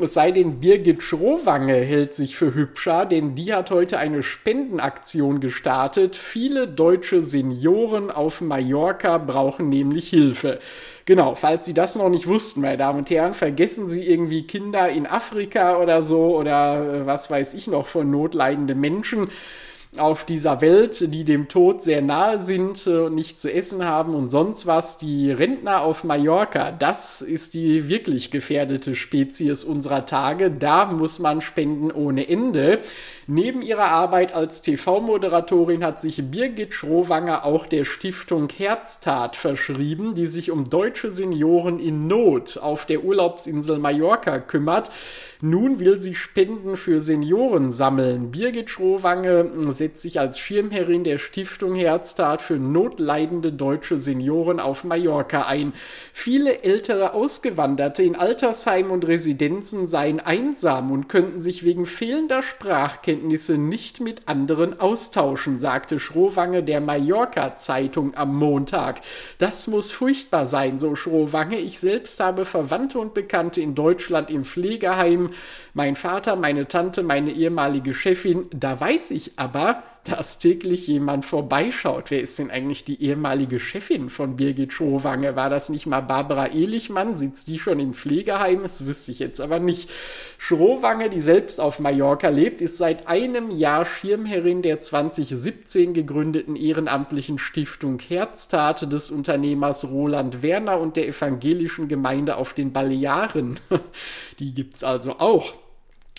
es 0.00 0.14
sei 0.14 0.30
denn, 0.30 0.58
Birgit 0.58 1.02
Schrowange 1.02 1.74
hält 1.74 2.14
sich 2.14 2.34
für 2.34 2.54
hübscher, 2.54 3.04
denn 3.04 3.34
die 3.34 3.52
hat 3.52 3.70
heute 3.70 3.98
eine 3.98 4.22
Spendenaktion 4.22 5.40
gestartet. 5.40 6.16
Viele 6.16 6.66
deutsche 6.66 7.22
Senioren 7.22 8.10
auf 8.10 8.40
Mallorca 8.40 9.18
brauchen 9.18 9.68
nämlich 9.68 10.08
Hilfe. 10.08 10.60
Genau, 11.04 11.34
falls 11.34 11.66
Sie 11.66 11.74
das 11.74 11.96
noch 11.96 12.08
nicht 12.08 12.26
wussten, 12.26 12.60
meine 12.60 12.76
Damen 12.76 13.00
und 13.00 13.10
Herren, 13.10 13.34
vergessen 13.34 13.88
Sie 13.88 14.06
irgendwie 14.06 14.46
Kinder 14.46 14.88
in 14.88 15.06
Afrika 15.06 15.78
oder 15.78 16.02
so 16.02 16.36
oder 16.36 17.02
äh, 17.02 17.06
was 17.06 17.30
weiß 17.30 17.54
ich 17.54 17.66
noch 17.66 17.86
von 17.86 18.10
notleidende 18.10 18.74
Menschen 18.74 19.28
auf 19.98 20.24
dieser 20.24 20.62
Welt, 20.62 21.12
die 21.12 21.24
dem 21.24 21.48
Tod 21.48 21.82
sehr 21.82 22.00
nahe 22.00 22.40
sind 22.40 22.86
äh, 22.86 23.00
und 23.00 23.14
nicht 23.14 23.38
zu 23.38 23.52
essen 23.52 23.84
haben 23.84 24.14
und 24.14 24.28
sonst 24.28 24.66
was. 24.66 24.96
Die 24.96 25.30
Rentner 25.30 25.82
auf 25.82 26.02
Mallorca, 26.04 26.72
das 26.72 27.20
ist 27.20 27.52
die 27.54 27.88
wirklich 27.88 28.30
gefährdete 28.30 28.94
Spezies 28.94 29.64
unserer 29.64 30.06
Tage. 30.06 30.50
Da 30.50 30.86
muss 30.86 31.18
man 31.18 31.42
spenden 31.42 31.90
ohne 31.90 32.28
Ende. 32.28 32.80
Neben 33.34 33.62
ihrer 33.62 33.86
Arbeit 33.86 34.34
als 34.34 34.60
TV-Moderatorin 34.60 35.82
hat 35.82 35.98
sich 35.98 36.30
Birgit 36.30 36.74
Schrowanger 36.74 37.46
auch 37.46 37.64
der 37.64 37.86
Stiftung 37.86 38.50
Herztat 38.50 39.36
verschrieben, 39.36 40.14
die 40.14 40.26
sich 40.26 40.50
um 40.50 40.68
deutsche 40.68 41.10
Senioren 41.10 41.78
in 41.78 42.06
Not 42.06 42.58
auf 42.58 42.84
der 42.84 43.04
Urlaubsinsel 43.04 43.78
Mallorca 43.78 44.38
kümmert. 44.38 44.90
Nun 45.40 45.80
will 45.80 45.98
sie 45.98 46.14
Spenden 46.14 46.76
für 46.76 47.00
Senioren 47.00 47.70
sammeln. 47.70 48.30
Birgit 48.30 48.68
Schrowange 48.68 49.72
setzt 49.72 50.02
sich 50.02 50.20
als 50.20 50.38
Schirmherrin 50.38 51.02
der 51.02 51.16
Stiftung 51.16 51.74
Herztat 51.74 52.42
für 52.42 52.58
notleidende 52.58 53.50
deutsche 53.50 53.96
Senioren 53.96 54.60
auf 54.60 54.84
Mallorca 54.84 55.46
ein. 55.46 55.72
Viele 56.12 56.62
ältere 56.62 57.14
Ausgewanderte 57.14 58.02
in 58.02 58.14
Altersheimen 58.14 58.92
und 58.92 59.08
Residenzen 59.08 59.88
seien 59.88 60.20
einsam 60.20 60.92
und 60.92 61.08
könnten 61.08 61.40
sich 61.40 61.64
wegen 61.64 61.86
fehlender 61.86 62.42
Sprachkenntnisse 62.42 63.21
nicht 63.28 64.00
mit 64.00 64.28
anderen 64.28 64.78
austauschen, 64.80 65.58
sagte 65.58 65.98
Schrowange 65.98 66.62
der 66.62 66.80
Mallorca-Zeitung 66.80 68.14
am 68.14 68.36
Montag. 68.36 69.00
Das 69.38 69.66
muss 69.66 69.90
furchtbar 69.90 70.46
sein, 70.46 70.78
so 70.78 70.94
Schrowange. 70.96 71.58
Ich 71.58 71.78
selbst 71.78 72.18
habe 72.20 72.44
Verwandte 72.44 72.98
und 72.98 73.14
Bekannte 73.14 73.60
in 73.60 73.74
Deutschland 73.74 74.30
im 74.30 74.44
Pflegeheim 74.44 75.30
mein 75.74 75.96
Vater, 75.96 76.36
meine 76.36 76.68
Tante, 76.68 77.02
meine 77.02 77.32
ehemalige 77.32 77.94
Chefin. 77.94 78.46
Da 78.50 78.78
weiß 78.78 79.10
ich 79.12 79.32
aber, 79.36 79.82
dass 80.04 80.38
täglich 80.38 80.88
jemand 80.88 81.24
vorbeischaut. 81.24 82.10
Wer 82.10 82.20
ist 82.20 82.38
denn 82.38 82.50
eigentlich 82.50 82.84
die 82.84 83.00
ehemalige 83.02 83.60
Chefin 83.60 84.10
von 84.10 84.36
Birgit 84.36 84.72
Schrowange? 84.72 85.36
War 85.36 85.48
das 85.48 85.68
nicht 85.68 85.86
mal 85.86 86.00
Barbara 86.00 86.48
Ehlichmann? 86.48 87.14
Sitzt 87.14 87.46
die 87.46 87.58
schon 87.58 87.78
im 87.78 87.94
Pflegeheim? 87.94 88.62
Das 88.62 88.84
wüsste 88.84 89.12
ich 89.12 89.20
jetzt 89.20 89.40
aber 89.40 89.60
nicht. 89.60 89.88
Schrowange, 90.38 91.08
die 91.08 91.20
selbst 91.20 91.60
auf 91.60 91.78
Mallorca 91.78 92.28
lebt, 92.30 92.60
ist 92.62 92.78
seit 92.78 93.06
einem 93.06 93.52
Jahr 93.52 93.84
Schirmherrin 93.84 94.62
der 94.62 94.80
2017 94.80 95.94
gegründeten 95.94 96.56
ehrenamtlichen 96.56 97.38
Stiftung 97.38 98.00
Herztat 98.00 98.92
des 98.92 99.10
Unternehmers 99.10 99.88
Roland 99.88 100.42
Werner 100.42 100.80
und 100.80 100.96
der 100.96 101.06
evangelischen 101.06 101.86
Gemeinde 101.86 102.36
auf 102.36 102.54
den 102.54 102.72
Balearen. 102.72 103.60
Die 104.40 104.52
gibt's 104.52 104.82
also 104.82 105.20
auch. 105.20 105.61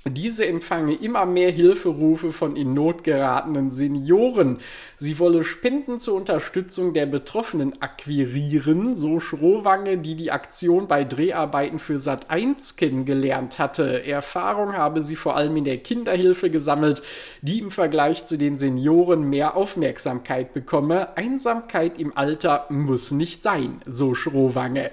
Diese 0.06 0.46
empfange 0.46 0.96
immer 0.96 1.26
mehr 1.26 1.50
Hilferufe 1.50 2.34
von 2.34 2.58
in 2.58 2.74
Not 2.74 3.06
geratenen 3.06 3.72
Senioren. 3.72 4.58
Sie 4.98 5.18
wolle 5.18 5.46
Spenden 5.46 5.98
zur 5.98 6.16
Unterstützung 6.16 6.94
der 6.94 7.06
Betroffenen 7.06 7.82
akquirieren, 7.82 8.98
so 8.98 9.22
Schrowange, 9.22 9.98
die 9.98 10.16
die 10.16 10.30
Aktion 10.30 10.90
bei 10.90 11.06
Dreharbeiten 11.06 11.80
für 11.80 12.00
Sat 12.00 12.30
1 12.30 12.76
kennengelernt 12.76 13.60
hatte. 13.60 14.06
Erfahrung 14.06 14.74
habe 14.74 15.04
sie 15.04 15.16
vor 15.16 15.38
allem 15.38 15.56
in 15.56 15.64
der 15.64 15.78
Kinderhilfe 15.78 16.50
gesammelt, 16.50 17.02
die 17.42 17.60
im 17.60 17.72
Vergleich 17.72 18.26
zu 18.26 18.38
den 18.38 18.58
Senioren 18.58 19.30
mehr 19.30 19.56
Aufmerksamkeit 19.56 20.54
bekomme. 20.54 21.16
Einsamkeit 21.16 21.98
im 21.98 22.18
Alter 22.18 22.66
muss 22.68 23.12
nicht 23.12 23.42
sein, 23.42 23.82
so 23.86 24.16
Schrowange. 24.16 24.92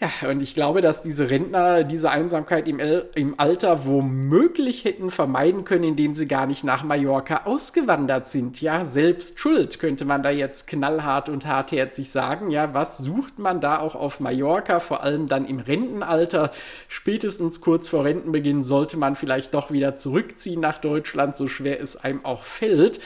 Ja, 0.00 0.30
und 0.30 0.40
ich 0.40 0.54
glaube, 0.54 0.80
dass 0.80 1.02
diese 1.02 1.28
Rentner 1.28 1.84
diese 1.84 2.10
Einsamkeit 2.10 2.66
im, 2.66 2.78
El 2.78 3.10
im 3.14 3.38
Alter 3.38 3.84
womöglich 3.84 4.86
hätten 4.86 5.10
vermeiden 5.10 5.64
können, 5.64 5.84
indem 5.84 6.16
sie 6.16 6.26
gar 6.26 6.46
nicht 6.46 6.64
nach 6.64 6.82
Mallorca 6.84 7.42
ausgewandert 7.44 8.26
sind. 8.26 8.62
Ja, 8.62 8.86
selbst 8.86 9.38
schuld, 9.38 9.78
könnte 9.78 10.06
man 10.06 10.22
da 10.22 10.30
jetzt 10.30 10.66
knallhart 10.68 11.28
und 11.28 11.44
hartherzig 11.44 12.10
sagen. 12.10 12.50
Ja, 12.50 12.72
was 12.72 12.96
sucht 12.96 13.38
man 13.38 13.60
da 13.60 13.78
auch 13.78 13.94
auf 13.94 14.20
Mallorca, 14.20 14.80
vor 14.80 15.02
allem 15.02 15.26
dann 15.26 15.46
im 15.46 15.58
Rentenalter? 15.58 16.50
Spätestens 16.88 17.60
kurz 17.60 17.88
vor 17.88 18.04
Rentenbeginn 18.04 18.62
sollte 18.62 18.96
man 18.96 19.16
vielleicht 19.16 19.52
doch 19.52 19.70
wieder 19.70 19.96
zurückziehen 19.96 20.62
nach 20.62 20.78
Deutschland, 20.78 21.36
so 21.36 21.46
schwer 21.46 21.78
es 21.78 21.98
einem 21.98 22.24
auch 22.24 22.44
fällt. 22.44 23.00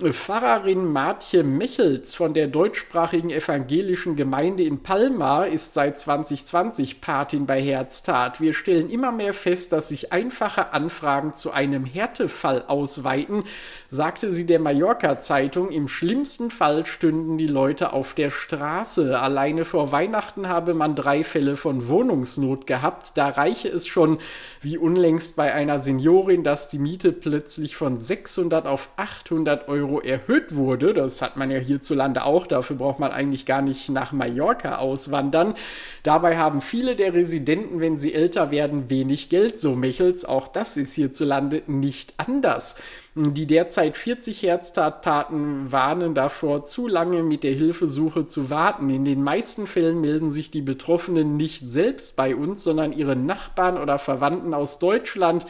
Pfarrerin 0.00 0.90
Martje 0.90 1.42
Mechels 1.42 2.14
von 2.14 2.32
der 2.32 2.46
deutschsprachigen 2.46 3.28
evangelischen 3.28 4.16
Gemeinde 4.16 4.62
in 4.62 4.82
Palma 4.82 5.44
ist 5.44 5.74
seit 5.74 5.98
2020 5.98 7.02
Patin 7.02 7.44
bei 7.44 7.60
Herztat. 7.60 8.40
Wir 8.40 8.54
stellen 8.54 8.88
immer 8.88 9.12
mehr 9.12 9.34
fest, 9.34 9.72
dass 9.72 9.88
sich 9.88 10.10
einfache 10.10 10.72
Anfragen 10.72 11.34
zu 11.34 11.50
einem 11.50 11.84
Härtefall 11.84 12.64
ausweiten, 12.66 13.44
sagte 13.88 14.32
sie 14.32 14.46
der 14.46 14.58
Mallorca 14.58 15.18
Zeitung. 15.18 15.70
Im 15.70 15.86
schlimmsten 15.86 16.50
Fall 16.50 16.86
stünden 16.86 17.36
die 17.36 17.46
Leute 17.46 17.92
auf 17.92 18.14
der 18.14 18.30
Straße. 18.30 19.20
Alleine 19.20 19.66
vor 19.66 19.92
Weihnachten 19.92 20.48
habe 20.48 20.72
man 20.72 20.94
drei 20.94 21.24
Fälle 21.24 21.56
von 21.56 21.88
Wohnungsnot 21.88 22.66
gehabt. 22.66 23.18
Da 23.18 23.28
reiche 23.28 23.68
es 23.68 23.86
schon, 23.86 24.18
wie 24.62 24.78
unlängst 24.78 25.36
bei 25.36 25.52
einer 25.52 25.78
Seniorin, 25.78 26.42
dass 26.42 26.68
die 26.68 26.78
Miete 26.78 27.12
plötzlich 27.12 27.76
von 27.76 28.00
600 28.00 28.66
auf 28.66 28.88
800 28.96 29.68
Euro 29.68 29.89
Euro 29.90 30.00
erhöht 30.00 30.54
wurde. 30.54 30.94
Das 30.94 31.20
hat 31.20 31.36
man 31.36 31.50
ja 31.50 31.58
hierzulande 31.58 32.24
auch. 32.24 32.46
Dafür 32.46 32.76
braucht 32.76 33.00
man 33.00 33.10
eigentlich 33.10 33.46
gar 33.46 33.62
nicht 33.62 33.88
nach 33.88 34.12
Mallorca 34.12 34.78
auswandern. 34.78 35.54
Dabei 36.02 36.38
haben 36.38 36.60
viele 36.60 36.96
der 36.96 37.12
Residenten, 37.14 37.80
wenn 37.80 37.98
sie 37.98 38.14
älter 38.14 38.50
werden, 38.50 38.88
wenig 38.88 39.28
Geld, 39.28 39.58
so 39.58 39.74
Mechels. 39.74 40.24
Auch 40.24 40.48
das 40.48 40.76
ist 40.76 40.94
hierzulande 40.94 41.62
nicht 41.66 42.14
anders. 42.18 42.76
Die 43.16 43.46
derzeit 43.46 43.96
40 43.96 44.44
Herztatpaten 44.44 45.72
warnen 45.72 46.14
davor, 46.14 46.64
zu 46.64 46.86
lange 46.86 47.24
mit 47.24 47.42
der 47.42 47.54
Hilfesuche 47.54 48.26
zu 48.26 48.50
warten. 48.50 48.88
In 48.88 49.04
den 49.04 49.24
meisten 49.24 49.66
Fällen 49.66 50.00
melden 50.00 50.30
sich 50.30 50.52
die 50.52 50.62
Betroffenen 50.62 51.36
nicht 51.36 51.68
selbst 51.68 52.14
bei 52.14 52.36
uns, 52.36 52.62
sondern 52.62 52.92
ihre 52.92 53.16
Nachbarn 53.16 53.78
oder 53.78 53.98
Verwandten 53.98 54.54
aus 54.54 54.78
Deutschland, 54.78 55.44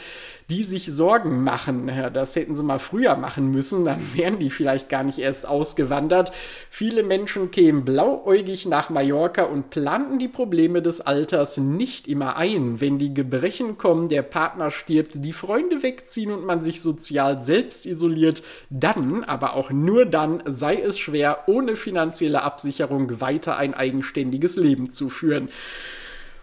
die 0.48 0.64
sich 0.64 0.92
Sorgen 0.92 1.44
machen. 1.44 1.90
Das 2.14 2.34
hätten 2.34 2.56
sie 2.56 2.62
mal 2.62 2.78
früher 2.78 3.16
machen 3.16 3.50
müssen, 3.50 3.84
dann 3.84 4.00
wären 4.14 4.38
die 4.38 4.50
vielleicht 4.50 4.88
gar 4.88 5.04
nicht 5.04 5.18
erst 5.18 5.46
ausgewandert. 5.46 6.32
Viele 6.70 7.02
Menschen 7.02 7.50
kämen 7.50 7.84
blauäugig 7.84 8.66
nach 8.66 8.88
Mallorca 8.88 9.44
und 9.44 9.68
planten 9.68 10.18
die 10.18 10.28
Probleme 10.28 10.80
des 10.80 11.02
Alters 11.02 11.58
nicht 11.58 12.08
immer 12.08 12.36
ein. 12.36 12.80
Wenn 12.80 12.98
die 12.98 13.12
Gebrechen 13.14 13.76
kommen, 13.76 14.08
der 14.08 14.22
Partner 14.22 14.70
stirbt, 14.70 15.12
die 15.16 15.34
Freunde 15.34 15.82
wegziehen 15.82 16.32
und 16.32 16.44
man 16.44 16.62
sich 16.62 16.80
sozial 16.80 17.40
selbst 17.50 17.84
isoliert, 17.84 18.44
dann, 18.70 19.24
aber 19.24 19.54
auch 19.54 19.70
nur 19.70 20.06
dann, 20.06 20.40
sei 20.46 20.76
es 20.80 21.00
schwer, 21.00 21.48
ohne 21.48 21.74
finanzielle 21.74 22.42
Absicherung 22.42 23.20
weiter 23.20 23.56
ein 23.56 23.74
eigenständiges 23.74 24.56
Leben 24.56 24.92
zu 24.92 25.08
führen. 25.08 25.48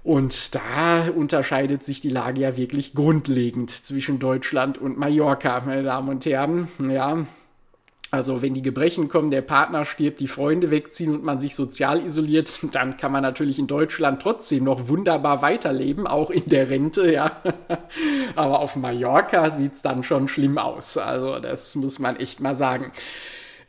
Und 0.03 0.53
da 0.53 1.07
unterscheidet 1.09 1.85
sich 1.85 2.01
die 2.01 2.09
Lage 2.09 2.41
ja 2.41 2.57
wirklich 2.57 2.93
grundlegend 2.93 3.69
zwischen 3.69 4.19
Deutschland 4.19 4.77
und 4.77 4.97
Mallorca, 4.97 5.63
meine 5.65 5.83
Damen 5.83 6.09
und 6.09 6.25
Herren. 6.25 6.67
Ja, 6.89 7.25
also 8.09 8.41
wenn 8.41 8.53
die 8.53 8.61
Gebrechen 8.61 9.09
kommen, 9.09 9.31
der 9.31 9.41
Partner 9.41 9.83
stirbt, 9.83 10.19
die 10.19 10.27
Freunde 10.27 10.71
wegziehen 10.71 11.13
und 11.13 11.23
man 11.23 11.39
sich 11.39 11.55
sozial 11.55 12.05
isoliert, 12.05 12.53
dann 12.71 12.97
kann 12.97 13.11
man 13.11 13.23
natürlich 13.23 13.59
in 13.59 13.67
Deutschland 13.67 14.21
trotzdem 14.21 14.63
noch 14.63 14.87
wunderbar 14.87 15.41
weiterleben, 15.41 16.07
auch 16.07 16.29
in 16.29 16.45
der 16.45 16.69
Rente, 16.69 17.11
ja. 17.11 17.41
Aber 18.35 18.59
auf 18.59 18.75
Mallorca 18.75 19.49
sieht 19.49 19.73
es 19.73 19.81
dann 19.81 20.03
schon 20.03 20.27
schlimm 20.27 20.57
aus. 20.57 20.97
Also 20.97 21.39
das 21.39 21.75
muss 21.75 21.99
man 21.99 22.15
echt 22.15 22.39
mal 22.39 22.55
sagen. 22.55 22.91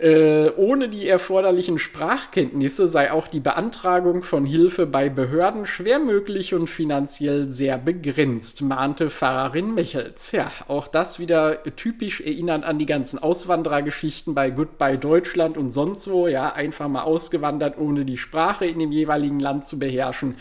Äh, 0.01 0.51
ohne 0.57 0.89
die 0.89 1.09
erforderlichen 1.09 1.77
Sprachkenntnisse 1.81 2.87
sei 2.87 3.11
auch 3.11 3.27
die 3.27 3.41
Beantragung 3.41 4.23
von 4.23 4.45
Hilfe 4.45 4.87
bei 4.87 5.09
Behörden 5.09 5.67
schwer 5.67 5.99
möglich 5.99 6.55
und 6.55 6.69
finanziell 6.69 7.51
sehr 7.51 7.79
begrenzt, 7.79 8.63
mahnte 8.63 9.11
Pfarrerin 9.11 9.75
Michels. 9.75 10.31
Ja, 10.31 10.53
auch 10.69 10.87
das 10.87 11.19
wieder 11.19 11.65
typisch 11.75 12.21
erinnernd 12.21 12.65
an 12.65 12.79
die 12.79 12.87
ganzen 12.87 13.19
Auswanderergeschichten 13.19 14.37
bei 14.37 14.51
Goodbye 14.51 14.99
Deutschland 14.99 15.57
und 15.57 15.73
sonst 15.73 16.09
wo. 16.09 16.29
Ja, 16.29 16.53
einfach 16.53 16.87
mal 16.87 17.03
ausgewandert, 17.03 17.77
ohne 17.77 18.05
die 18.05 18.19
Sprache 18.19 18.67
in 18.67 18.79
dem 18.79 18.93
jeweiligen 18.93 19.41
Land 19.41 19.67
zu 19.67 19.81
beherrschen. 19.81 20.37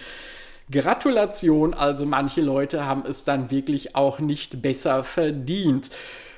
Gratulation, 0.70 1.74
also 1.74 2.06
manche 2.06 2.42
Leute 2.42 2.86
haben 2.86 3.06
es 3.08 3.24
dann 3.24 3.50
wirklich 3.50 3.96
auch 3.96 4.20
nicht 4.20 4.62
besser 4.62 5.04
verdient. 5.04 5.90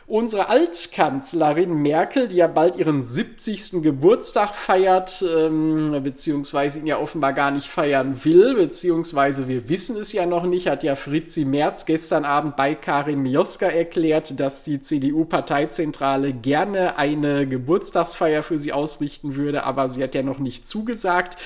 Unsere 0.10 0.50
Altkanzlerin 0.50 1.72
Merkel, 1.72 2.30
die 2.30 2.38
ja 2.38 2.48
bald 2.48 2.78
ihren 2.78 3.04
70. 3.04 3.84
Geburtstag 3.84 4.56
feiert, 4.56 5.24
ähm, 5.24 6.02
beziehungsweise 6.04 6.80
ihn 6.80 6.88
ja 6.88 6.98
offenbar 6.98 7.32
gar 7.34 7.52
nicht 7.52 7.68
feiern 7.68 8.26
will, 8.26 8.56
beziehungsweise 8.56 9.48
wir 9.48 9.70
wissen 9.70 9.98
es 9.98 10.12
ja 10.12 10.26
noch 10.26 10.46
nicht, 10.46 10.66
hat 10.66 10.82
ja 10.82 10.96
Fritzi 10.96 11.46
Merz 11.46 11.86
gestern 11.86 12.26
Abend 12.26 12.56
bei 12.56 12.74
Karin 12.74 13.22
Mioska 13.22 13.68
erklärt, 13.68 14.40
dass 14.40 14.64
die 14.64 14.82
CDU-Parteizentrale 14.82 16.34
gerne 16.34 16.98
eine 16.98 17.46
Geburtstagsfeier 17.46 18.42
für 18.42 18.58
sie 18.58 18.74
ausrichten 18.74 19.36
würde, 19.36 19.64
aber 19.64 19.90
sie 19.90 20.02
hat 20.02 20.16
ja 20.16 20.24
noch 20.24 20.40
nicht 20.40 20.68
zugesagt. 20.68 21.38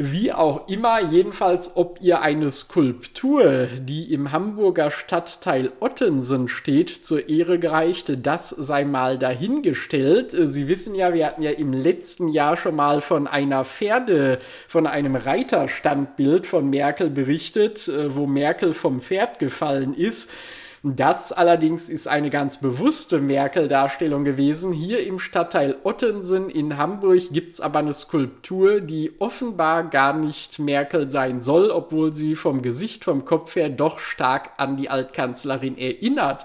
Wie 0.00 0.32
auch 0.32 0.68
immer, 0.68 1.00
jedenfalls, 1.00 1.76
ob 1.76 1.98
ihr 2.00 2.22
eine 2.22 2.52
Skulptur, 2.52 3.66
die 3.80 4.14
im 4.14 4.30
Hamburger 4.30 4.92
Stadtteil 4.92 5.72
Ottensen 5.80 6.46
steht, 6.46 7.04
zur 7.04 7.28
Ehre 7.28 7.58
gereicht, 7.58 8.12
das 8.24 8.50
sei 8.50 8.84
mal 8.84 9.18
dahingestellt. 9.18 10.30
Sie 10.30 10.68
wissen 10.68 10.94
ja, 10.94 11.14
wir 11.14 11.26
hatten 11.26 11.42
ja 11.42 11.50
im 11.50 11.72
letzten 11.72 12.28
Jahr 12.28 12.56
schon 12.56 12.76
mal 12.76 13.00
von 13.00 13.26
einer 13.26 13.64
Pferde, 13.64 14.38
von 14.68 14.86
einem 14.86 15.16
Reiterstandbild 15.16 16.46
von 16.46 16.70
Merkel 16.70 17.10
berichtet, 17.10 17.90
wo 18.10 18.28
Merkel 18.28 18.74
vom 18.74 19.00
Pferd 19.00 19.40
gefallen 19.40 19.94
ist. 19.94 20.30
Das 20.84 21.32
allerdings 21.32 21.88
ist 21.88 22.06
eine 22.06 22.30
ganz 22.30 22.60
bewusste 22.60 23.18
Merkel-Darstellung 23.20 24.22
gewesen. 24.22 24.72
Hier 24.72 25.04
im 25.04 25.18
Stadtteil 25.18 25.76
Ottensen 25.82 26.48
in 26.48 26.76
Hamburg 26.76 27.32
gibt 27.32 27.54
es 27.54 27.60
aber 27.60 27.80
eine 27.80 27.92
Skulptur, 27.92 28.80
die 28.80 29.12
offenbar 29.18 29.84
gar 29.90 30.12
nicht 30.12 30.60
Merkel 30.60 31.10
sein 31.10 31.40
soll, 31.40 31.70
obwohl 31.70 32.14
sie 32.14 32.36
vom 32.36 32.62
Gesicht, 32.62 33.04
vom 33.04 33.24
Kopf 33.24 33.56
her 33.56 33.70
doch 33.70 33.98
stark 33.98 34.50
an 34.58 34.76
die 34.76 34.88
Altkanzlerin 34.88 35.76
erinnert. 35.76 36.44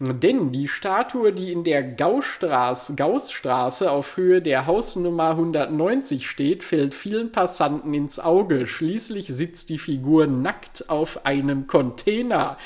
Denn 0.00 0.52
die 0.52 0.68
Statue, 0.68 1.32
die 1.32 1.50
in 1.50 1.64
der 1.64 1.82
Gaustraße, 1.82 2.94
Gaussstraße 2.94 3.90
auf 3.90 4.16
Höhe 4.16 4.40
der 4.40 4.66
Hausnummer 4.66 5.30
190 5.30 6.30
steht, 6.30 6.62
fällt 6.62 6.94
vielen 6.94 7.32
Passanten 7.32 7.92
ins 7.94 8.20
Auge. 8.20 8.68
Schließlich 8.68 9.26
sitzt 9.26 9.70
die 9.70 9.78
Figur 9.78 10.28
nackt 10.28 10.88
auf 10.88 11.26
einem 11.26 11.66
Container. 11.66 12.58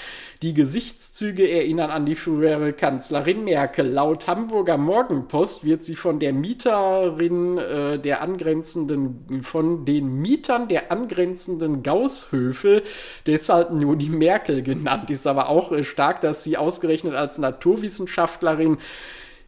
Die 0.42 0.54
Gesichtszüge 0.54 1.48
erinnern 1.48 1.92
an 1.92 2.04
die 2.04 2.16
frühere 2.16 2.72
Kanzlerin 2.72 3.44
Merkel. 3.44 3.86
Laut 3.86 4.26
Hamburger 4.26 4.76
Morgenpost 4.76 5.64
wird 5.64 5.84
sie 5.84 5.94
von 5.94 6.18
der 6.18 6.32
Mieterin 6.32 7.58
äh, 7.58 8.00
der 8.00 8.22
angrenzenden, 8.22 9.44
von 9.44 9.84
den 9.84 10.20
Mietern 10.20 10.66
der 10.66 10.90
angrenzenden 10.90 11.84
Gaußhöfe 11.84 12.82
deshalb 13.24 13.72
nur 13.72 13.94
die 13.94 14.10
Merkel 14.10 14.64
genannt. 14.64 15.10
Ist 15.10 15.28
aber 15.28 15.48
auch 15.48 15.70
äh, 15.70 15.84
stark, 15.84 16.20
dass 16.22 16.42
sie 16.42 16.56
ausgerechnet 16.56 17.14
als 17.14 17.38
Naturwissenschaftlerin 17.38 18.78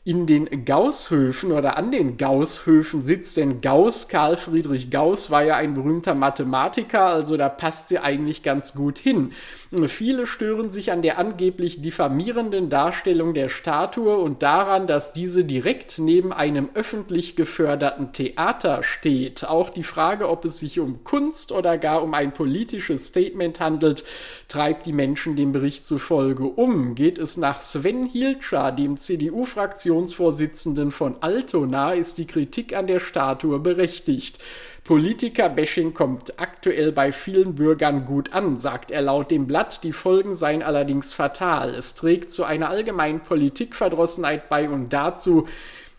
in 0.06 0.26
den 0.26 0.66
Gaußhöfen 0.66 1.50
oder 1.50 1.78
an 1.78 1.90
den 1.90 2.18
Gaußhöfen 2.18 3.02
sitzt, 3.02 3.38
denn 3.38 3.62
Gauss, 3.62 4.06
Karl 4.06 4.36
Friedrich 4.36 4.90
Gauss, 4.90 5.30
war 5.30 5.44
ja 5.44 5.56
ein 5.56 5.72
berühmter 5.72 6.14
Mathematiker, 6.14 7.06
also 7.06 7.38
da 7.38 7.48
passt 7.48 7.88
sie 7.88 7.98
eigentlich 7.98 8.42
ganz 8.42 8.74
gut 8.74 8.98
hin. 8.98 9.32
Viele 9.88 10.26
stören 10.26 10.70
sich 10.70 10.92
an 10.92 11.00
der 11.00 11.18
angeblich 11.18 11.80
diffamierenden 11.80 12.68
Darstellung 12.68 13.32
der 13.32 13.48
Statue 13.48 14.18
und 14.18 14.42
daran, 14.42 14.86
dass 14.86 15.14
diese 15.14 15.42
direkt 15.44 15.98
neben 15.98 16.34
einem 16.34 16.68
öffentlich 16.74 17.34
geförderten 17.34 18.12
Theater 18.12 18.82
steht. 18.82 19.44
Auch 19.44 19.70
die 19.70 19.84
Frage, 19.84 20.28
ob 20.28 20.44
es 20.44 20.60
sich 20.60 20.80
um 20.80 21.02
Kunst 21.02 21.50
oder 21.50 21.78
gar 21.78 22.02
um 22.02 22.12
ein 22.12 22.34
politisches 22.34 23.06
Statement 23.06 23.58
handelt, 23.58 24.04
treibt 24.48 24.84
die 24.84 24.92
Menschen 24.92 25.34
dem 25.34 25.52
Bericht 25.52 25.86
zufolge 25.86 26.44
um. 26.44 26.94
Geht 26.94 27.18
es 27.18 27.38
nach 27.38 27.60
Sven 27.60 28.06
Hilscher, 28.06 28.70
dem 28.70 28.98
CDU-Fraktionsvorsitzenden 29.94 30.90
von 30.90 31.16
Altona, 31.20 31.92
ist 31.92 32.18
die 32.18 32.26
Kritik 32.26 32.74
an 32.74 32.86
der 32.86 32.98
Statue 32.98 33.58
berechtigt. 33.58 34.38
Politiker-Bashing 34.84 35.94
kommt 35.94 36.38
aktuell 36.38 36.92
bei 36.92 37.12
vielen 37.12 37.54
Bürgern 37.54 38.04
gut 38.04 38.32
an, 38.32 38.56
sagt 38.56 38.90
er 38.90 39.02
laut 39.02 39.30
dem 39.30 39.46
Blatt. 39.46 39.82
Die 39.82 39.92
Folgen 39.92 40.34
seien 40.34 40.62
allerdings 40.62 41.14
fatal. 41.14 41.74
Es 41.74 41.94
trägt 41.94 42.30
zu 42.30 42.44
einer 42.44 42.68
allgemeinen 42.68 43.20
Politikverdrossenheit 43.20 44.48
bei 44.48 44.68
und 44.68 44.92
dazu, 44.92 45.46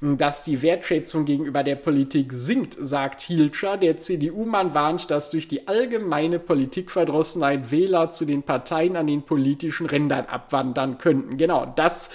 dass 0.02 0.44
die 0.44 0.62
Wertschätzung 0.62 1.26
gegenüber 1.26 1.64
der 1.64 1.78
Politik 1.78 2.32
sinkt, 2.32 2.76
sagt 2.80 3.22
Hilscher. 3.22 3.78
Der 3.78 3.98
CDU-Mann 3.98 4.76
warnt, 4.76 5.10
dass 5.10 5.32
durch 5.32 5.48
die 5.48 5.68
allgemeine 5.68 6.38
Politikverdrossenheit 6.38 7.72
Wähler 7.72 8.12
zu 8.12 8.26
den 8.26 8.44
Parteien 8.44 8.98
an 8.98 9.08
den 9.08 9.24
politischen 9.24 9.88
Rändern 9.88 10.26
abwandern 10.26 11.00
könnten. 11.00 11.38
Genau, 11.38 11.66
das 11.76 12.12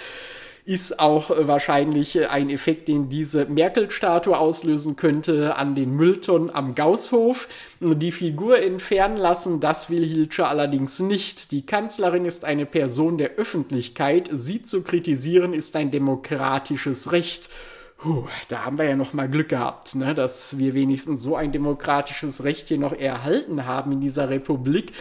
ist 0.71 0.99
auch 0.99 1.31
äh, 1.31 1.47
wahrscheinlich 1.47 2.15
äh, 2.15 2.25
ein 2.27 2.49
Effekt, 2.49 2.87
den 2.87 3.09
diese 3.09 3.45
Merkel-Statue 3.45 4.37
auslösen 4.37 4.95
könnte 4.95 5.55
an 5.55 5.75
den 5.75 5.95
Mülltonnen 5.95 6.49
am 6.49 6.75
Gausshof. 6.75 7.47
Die 7.79 8.11
Figur 8.11 8.59
entfernen 8.59 9.17
lassen, 9.17 9.59
das 9.59 9.89
will 9.89 10.05
Hilscher 10.05 10.47
allerdings 10.47 10.99
nicht. 10.99 11.51
Die 11.51 11.65
Kanzlerin 11.65 12.25
ist 12.25 12.45
eine 12.45 12.65
Person 12.65 13.17
der 13.17 13.31
Öffentlichkeit. 13.31 14.29
Sie 14.31 14.61
zu 14.61 14.83
kritisieren 14.83 15.53
ist 15.53 15.75
ein 15.75 15.91
demokratisches 15.91 17.11
Recht. 17.11 17.49
Puh, 17.97 18.25
da 18.47 18.65
haben 18.65 18.77
wir 18.77 18.85
ja 18.85 18.95
noch 18.95 19.13
mal 19.13 19.29
Glück 19.29 19.49
gehabt, 19.49 19.93
ne, 19.95 20.15
dass 20.15 20.57
wir 20.57 20.73
wenigstens 20.73 21.21
so 21.21 21.35
ein 21.35 21.51
demokratisches 21.51 22.43
Recht 22.43 22.69
hier 22.69 22.79
noch 22.79 22.93
erhalten 22.93 23.65
haben 23.65 23.91
in 23.91 24.01
dieser 24.01 24.29
Republik. 24.29 24.93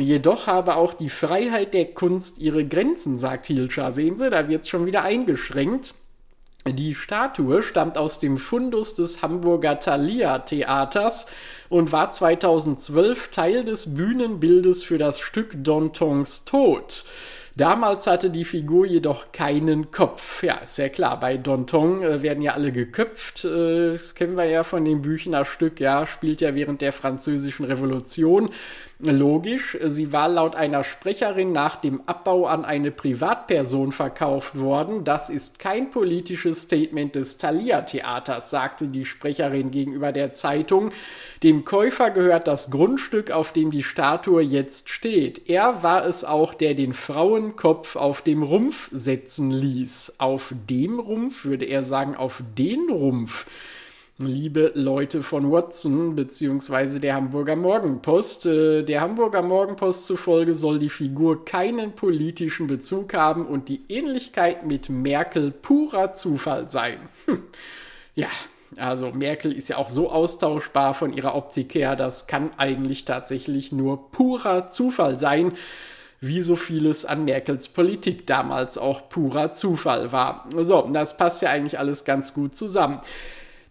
Jedoch 0.00 0.46
habe 0.46 0.76
auch 0.76 0.94
die 0.94 1.10
Freiheit 1.10 1.74
der 1.74 1.86
Kunst 1.86 2.38
ihre 2.38 2.64
Grenzen, 2.66 3.18
sagt 3.18 3.46
Hilscher. 3.46 3.92
Sehen 3.92 4.16
Sie, 4.16 4.30
da 4.30 4.48
wird 4.48 4.62
es 4.62 4.68
schon 4.68 4.86
wieder 4.86 5.02
eingeschränkt. 5.02 5.94
Die 6.66 6.94
Statue 6.94 7.62
stammt 7.62 7.98
aus 7.98 8.18
dem 8.18 8.38
Fundus 8.38 8.94
des 8.94 9.20
Hamburger 9.20 9.78
Thalia 9.80 10.38
Theaters 10.38 11.26
und 11.68 11.92
war 11.92 12.10
2012 12.10 13.28
Teil 13.28 13.64
des 13.64 13.94
Bühnenbildes 13.94 14.82
für 14.82 14.96
das 14.96 15.20
Stück 15.20 15.62
Dantons 15.62 16.44
Tod. 16.46 17.04
Damals 17.56 18.08
hatte 18.08 18.30
die 18.30 18.44
Figur 18.44 18.84
jedoch 18.84 19.30
keinen 19.30 19.92
Kopf. 19.92 20.42
Ja, 20.42 20.56
ist 20.56 20.76
ja 20.76 20.88
klar, 20.88 21.20
bei 21.20 21.36
Danton 21.36 22.02
äh, 22.02 22.20
werden 22.20 22.42
ja 22.42 22.54
alle 22.54 22.72
geköpft. 22.72 23.44
Äh, 23.44 23.92
das 23.92 24.16
kennen 24.16 24.36
wir 24.36 24.46
ja 24.46 24.64
von 24.64 24.84
dem 24.84 25.02
Büchner 25.02 25.44
Stück, 25.44 25.78
ja, 25.78 26.04
spielt 26.04 26.40
ja 26.40 26.56
während 26.56 26.80
der 26.80 26.92
Französischen 26.92 27.64
Revolution. 27.64 28.50
Logisch, 29.00 29.76
sie 29.86 30.12
war 30.12 30.28
laut 30.28 30.54
einer 30.54 30.84
Sprecherin 30.84 31.50
nach 31.50 31.74
dem 31.76 32.02
Abbau 32.06 32.46
an 32.46 32.64
eine 32.64 32.92
Privatperson 32.92 33.90
verkauft 33.90 34.56
worden. 34.56 35.02
Das 35.02 35.30
ist 35.30 35.58
kein 35.58 35.90
politisches 35.90 36.62
Statement 36.62 37.16
des 37.16 37.36
Thalia-Theaters, 37.36 38.50
sagte 38.50 38.86
die 38.86 39.04
Sprecherin 39.04 39.72
gegenüber 39.72 40.12
der 40.12 40.32
Zeitung. 40.32 40.92
Dem 41.42 41.64
Käufer 41.64 42.12
gehört 42.12 42.46
das 42.46 42.70
Grundstück, 42.70 43.32
auf 43.32 43.52
dem 43.52 43.72
die 43.72 43.82
Statue 43.82 44.42
jetzt 44.42 44.88
steht. 44.88 45.50
Er 45.50 45.82
war 45.82 46.06
es 46.06 46.22
auch, 46.22 46.54
der 46.54 46.74
den 46.74 46.94
Frauenkopf 46.94 47.96
auf 47.96 48.22
dem 48.22 48.44
Rumpf 48.44 48.90
setzen 48.92 49.50
ließ. 49.50 50.14
Auf 50.18 50.54
dem 50.70 51.00
Rumpf, 51.00 51.44
würde 51.44 51.64
er 51.64 51.82
sagen, 51.82 52.14
auf 52.14 52.44
den 52.56 52.88
Rumpf 52.90 53.46
liebe 54.18 54.70
Leute 54.74 55.22
von 55.22 55.50
Watson 55.50 56.14
bzw. 56.14 57.00
der 57.00 57.14
Hamburger 57.14 57.56
Morgenpost. 57.56 58.46
Äh, 58.46 58.82
der 58.84 59.00
Hamburger 59.00 59.42
Morgenpost 59.42 60.06
zufolge 60.06 60.54
soll 60.54 60.78
die 60.78 60.90
Figur 60.90 61.44
keinen 61.44 61.92
politischen 61.92 62.66
Bezug 62.66 63.14
haben 63.14 63.46
und 63.46 63.68
die 63.68 63.82
Ähnlichkeit 63.88 64.66
mit 64.66 64.88
Merkel 64.88 65.50
purer 65.50 66.14
Zufall 66.14 66.68
sein. 66.68 66.98
Hm. 67.26 67.42
Ja, 68.14 68.28
also 68.76 69.10
Merkel 69.10 69.52
ist 69.52 69.68
ja 69.68 69.78
auch 69.78 69.90
so 69.90 70.10
austauschbar 70.10 70.94
von 70.94 71.12
ihrer 71.12 71.34
Optik 71.34 71.74
her, 71.74 71.96
das 71.96 72.26
kann 72.28 72.50
eigentlich 72.56 73.04
tatsächlich 73.04 73.72
nur 73.72 74.10
purer 74.10 74.68
Zufall 74.68 75.18
sein 75.18 75.52
wie 76.20 76.40
so 76.40 76.56
vieles 76.56 77.04
an 77.04 77.26
Merkels 77.26 77.68
Politik 77.68 78.26
damals 78.26 78.78
auch 78.78 79.10
purer 79.10 79.52
Zufall 79.52 80.10
war. 80.10 80.48
So, 80.62 80.88
das 80.90 81.18
passt 81.18 81.42
ja 81.42 81.50
eigentlich 81.50 81.78
alles 81.78 82.06
ganz 82.06 82.32
gut 82.32 82.56
zusammen. 82.56 83.00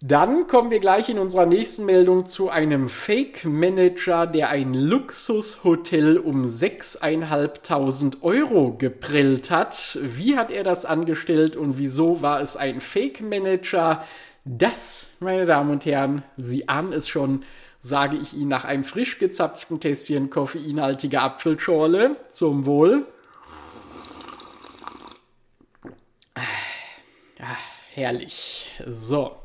Dann 0.05 0.47
kommen 0.47 0.69
wir 0.69 0.81
gleich 0.81 1.07
in 1.07 1.17
unserer 1.17 1.45
nächsten 1.45 1.85
Meldung 1.85 2.25
zu 2.25 2.49
einem 2.49 2.89
Fake-Manager, 2.89 4.27
der 4.27 4.49
ein 4.49 4.73
Luxushotel 4.73 6.17
um 6.17 6.43
6.500 6.43 8.21
Euro 8.21 8.73
geprellt 8.73 9.49
hat. 9.49 9.97
Wie 10.01 10.35
hat 10.35 10.51
er 10.51 10.65
das 10.65 10.83
angestellt 10.83 11.55
und 11.55 11.77
wieso 11.77 12.21
war 12.21 12.41
es 12.41 12.57
ein 12.57 12.81
Fake-Manager? 12.81 14.03
Das, 14.43 15.07
meine 15.21 15.45
Damen 15.45 15.71
und 15.71 15.85
Herren, 15.85 16.23
Sie 16.35 16.67
ahnen 16.67 16.91
es 16.91 17.07
schon, 17.07 17.45
sage 17.79 18.17
ich 18.17 18.33
Ihnen 18.33 18.49
nach 18.49 18.65
einem 18.65 18.83
frisch 18.83 19.19
gezapften 19.19 19.79
Tässchen 19.79 20.29
koffeinhaltiger 20.29 21.21
Apfelschorle. 21.21 22.17
Zum 22.29 22.65
Wohl. 22.65 23.07
Ah, 26.35 27.55
herrlich. 27.93 28.69
So. 28.85 29.42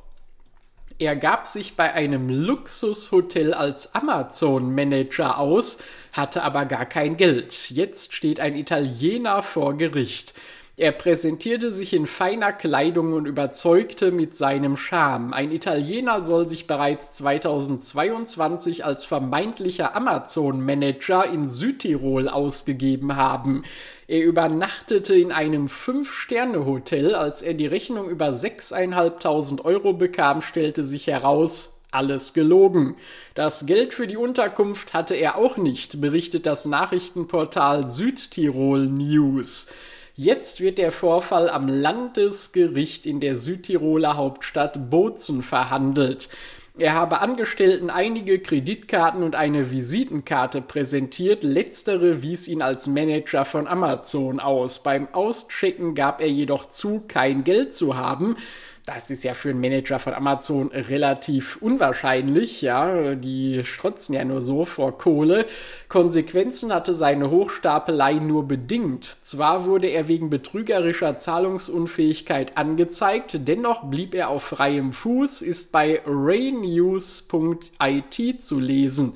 Er 1.01 1.15
gab 1.15 1.47
sich 1.47 1.77
bei 1.77 1.93
einem 1.95 2.29
Luxushotel 2.29 3.55
als 3.55 3.95
Amazon-Manager 3.95 5.39
aus, 5.39 5.79
hatte 6.13 6.43
aber 6.43 6.65
gar 6.65 6.87
kein 6.87 7.17
Geld. 7.17 7.71
Jetzt 7.71 8.15
steht 8.17 8.41
ein 8.41 8.57
Italiener 8.57 9.45
vor 9.45 9.77
Gericht. 9.77 10.35
Er 10.79 10.93
präsentierte 10.93 11.73
sich 11.73 11.93
in 11.93 12.07
feiner 12.07 12.53
Kleidung 12.53 13.12
und 13.12 13.27
überzeugte 13.27 14.12
mit 14.12 14.37
seinem 14.37 14.77
Charme. 14.77 15.33
Ein 15.33 15.51
Italiener 15.51 16.23
soll 16.23 16.47
sich 16.47 16.69
bereits 16.69 17.11
2022 17.14 18.85
als 18.85 19.05
vermeintlicher 19.05 19.97
Amazon-Manager 19.97 21.27
in 21.27 21.51
Südtirol 21.51 22.29
ausgegeben 22.29 23.17
haben. 23.17 23.64
Er 24.07 24.23
übernachtete 24.23 25.17
in 25.17 25.33
einem 25.33 25.69
Fünf-Sterne-Hotel. 25.69 27.17
Als 27.17 27.43
er 27.43 27.55
die 27.55 27.67
Rechnung 27.67 28.09
über 28.09 28.29
6.500 28.29 29.64
Euro 29.64 29.95
bekam, 29.95 30.43
stellte 30.43 30.85
sich 30.85 31.09
heraus, 31.09 31.75
alles 31.91 32.35
gelogen. 32.35 32.95
Das 33.35 33.67
Geld 33.67 33.95
für 33.95 34.07
die 34.07 34.17
Unterkunft 34.17 34.95
hatte 34.95 35.17
er 35.17 35.38
auch 35.38 35.57
nicht, 35.57 36.01
berichtet 36.01 36.47
das 36.47 36.67
Nachrichtenportal 36.67 37.88
Südtirol 37.88 38.87
News. 38.87 39.67
Jetzt 40.21 40.61
wird 40.61 40.79
der 40.79 40.91
Vorfall 40.91 41.49
am 41.49 41.69
Landesgericht 41.69 43.07
in 43.07 43.21
der 43.21 43.37
Südtiroler 43.37 44.17
Hauptstadt 44.17 44.91
Bozen 44.91 45.43
verhandelt. 45.43 46.29
Er 46.77 46.95
habe 46.95 47.21
Angestellten 47.21 47.89
einige 47.89 48.41
Kreditkarten 48.41 49.23
und 49.23 49.37
eine 49.37 49.71
Visitenkarte 49.71 50.61
präsentiert. 50.61 51.45
Letztere 51.45 52.21
wies 52.21 52.49
ihn 52.49 52.63
als 52.63 52.89
Manager 52.89 53.45
von 53.45 53.69
Amazon 53.69 54.41
aus. 54.41 54.83
Beim 54.83 55.07
Auschecken 55.13 55.95
gab 55.95 56.21
er 56.21 56.29
jedoch 56.29 56.67
zu, 56.67 57.05
kein 57.07 57.45
Geld 57.45 57.73
zu 57.73 57.97
haben. 57.97 58.35
Das 58.88 59.11
ist 59.11 59.22
ja 59.22 59.35
für 59.35 59.51
einen 59.51 59.61
Manager 59.61 59.98
von 59.98 60.14
Amazon 60.14 60.68
relativ 60.68 61.59
unwahrscheinlich, 61.61 62.62
ja. 62.62 63.14
Die 63.16 63.62
strotzen 63.62 64.14
ja 64.14 64.24
nur 64.24 64.40
so 64.40 64.64
vor 64.64 64.96
Kohle. 64.96 65.44
Konsequenzen 65.90 66.72
hatte 66.72 66.94
seine 66.94 67.31
Hochstapelei 67.31 68.14
nur 68.14 68.48
bedingt. 68.48 69.05
Zwar 69.05 69.66
wurde 69.66 69.88
er 69.88 70.09
wegen 70.09 70.31
betrügerischer 70.31 71.18
Zahlungsunfähigkeit 71.18 72.57
angezeigt, 72.57 73.40
dennoch 73.46 73.85
blieb 73.90 74.14
er 74.14 74.31
auf 74.31 74.44
freiem 74.44 74.94
Fuß, 74.94 75.42
ist 75.42 75.70
bei 75.70 76.01
raynews.it 76.07 77.29
zu 78.42 78.59
lesen. 78.59 79.12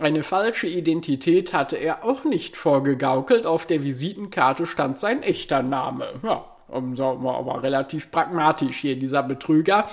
Eine 0.00 0.22
falsche 0.22 0.68
Identität 0.68 1.52
hatte 1.52 1.76
er 1.76 2.02
auch 2.02 2.24
nicht 2.24 2.56
vorgegaukelt. 2.56 3.44
Auf 3.44 3.66
der 3.66 3.82
Visitenkarte 3.82 4.64
stand 4.64 4.98
sein 4.98 5.22
echter 5.22 5.62
Name. 5.62 6.14
Ja, 6.22 6.46
sagen 6.96 7.22
wir 7.22 7.34
aber 7.34 7.62
relativ 7.62 8.10
pragmatisch 8.10 8.78
hier, 8.78 8.98
dieser 8.98 9.22
Betrüger. 9.22 9.88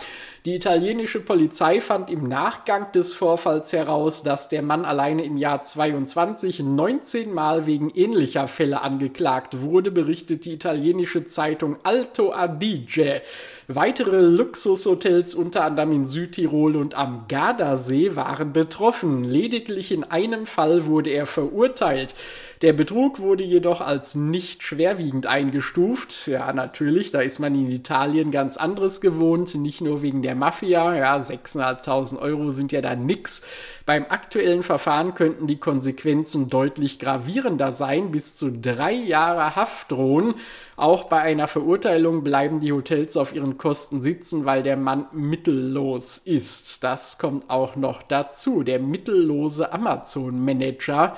Die 0.46 0.56
italienische 0.56 1.20
Polizei 1.20 1.82
fand 1.82 2.10
im 2.10 2.24
Nachgang 2.24 2.92
des 2.94 3.14
Vorfalls 3.14 3.74
heraus, 3.74 4.24
dass 4.24 4.48
der 4.48 4.62
Mann 4.62 4.86
alleine 4.86 5.24
im 5.24 5.36
Jahr 5.36 5.62
22 5.62 6.62
19 6.62 7.34
Mal 7.34 7.66
wegen 7.66 7.90
ähnlicher 7.90 8.48
Fälle 8.48 8.82
angeklagt 8.82 9.62
wurde, 9.62 9.92
berichtet 9.92 10.46
die 10.46 10.54
italienische 10.54 11.26
Zeitung 11.26 11.78
Alto 11.84 12.32
Adige. 12.32 13.22
Weitere 13.68 14.22
Luxushotels, 14.22 15.36
unter 15.36 15.66
anderem 15.66 15.92
in 15.92 16.08
Südtirol 16.08 16.76
und 16.76 16.96
am 16.96 17.26
Gardasee, 17.28 18.16
waren 18.16 18.54
betroffen. 18.54 19.24
Lediglich 19.24 19.92
in 19.92 20.04
einem 20.06 20.46
Fall 20.46 20.86
wurde 20.86 21.12
er 21.12 21.28
verurteilt. 21.28 22.16
Der 22.62 22.74
Betrug 22.74 23.20
wurde 23.20 23.46
jedoch 23.46 23.80
als 23.80 24.16
nicht 24.16 24.64
schwerwiegend 24.64 25.28
eingestuft. 25.28 26.28
Ja, 26.28 26.52
natürlich, 26.52 27.10
da 27.10 27.22
ist 27.22 27.40
man 27.40 27.56
in 27.56 27.72
Italien 27.72 28.32
ganz 28.32 28.58
anderes 28.58 29.00
gewohnt, 29.00 29.56
nicht 29.56 29.80
nur 29.80 30.02
wegen 30.02 30.22
der 30.22 30.36
Mafia. 30.36 30.94
Ja, 30.94 31.16
6.500 31.16 32.20
Euro 32.20 32.52
sind 32.52 32.74
ja 32.74 32.82
da 32.82 32.98
nix. 32.98 33.44
Beim 33.86 34.06
aktuellen 34.10 34.62
Verfahren 34.62 35.14
könnten 35.14 35.48
die 35.48 35.56
Konsequenzen 35.56 36.50
deutlich 36.50 37.00
gravierender 37.00 37.72
sein, 37.72 38.12
bis 38.12 38.36
zu 38.36 38.52
drei 38.52 38.92
Jahre 38.92 39.56
Haft 39.56 39.94
drohen. 39.94 40.34
Auch 40.76 41.06
bei 41.06 41.22
einer 41.22 41.48
Verurteilung 41.48 42.26
bleiben 42.26 42.60
die 42.60 42.74
Hotels 42.74 43.16
auf 43.16 43.34
ihren 43.34 43.58
Kosten 43.58 44.02
sitzen, 44.02 44.44
weil 44.44 44.64
der 44.64 44.76
Mann 44.76 45.06
mittellos 45.14 46.18
ist. 46.18 46.84
Das 46.84 47.20
kommt 47.20 47.50
auch 47.50 47.78
noch 47.78 48.04
dazu. 48.04 48.64
Der 48.64 48.80
mittellose 48.80 49.72
Amazon-Manager 49.72 51.16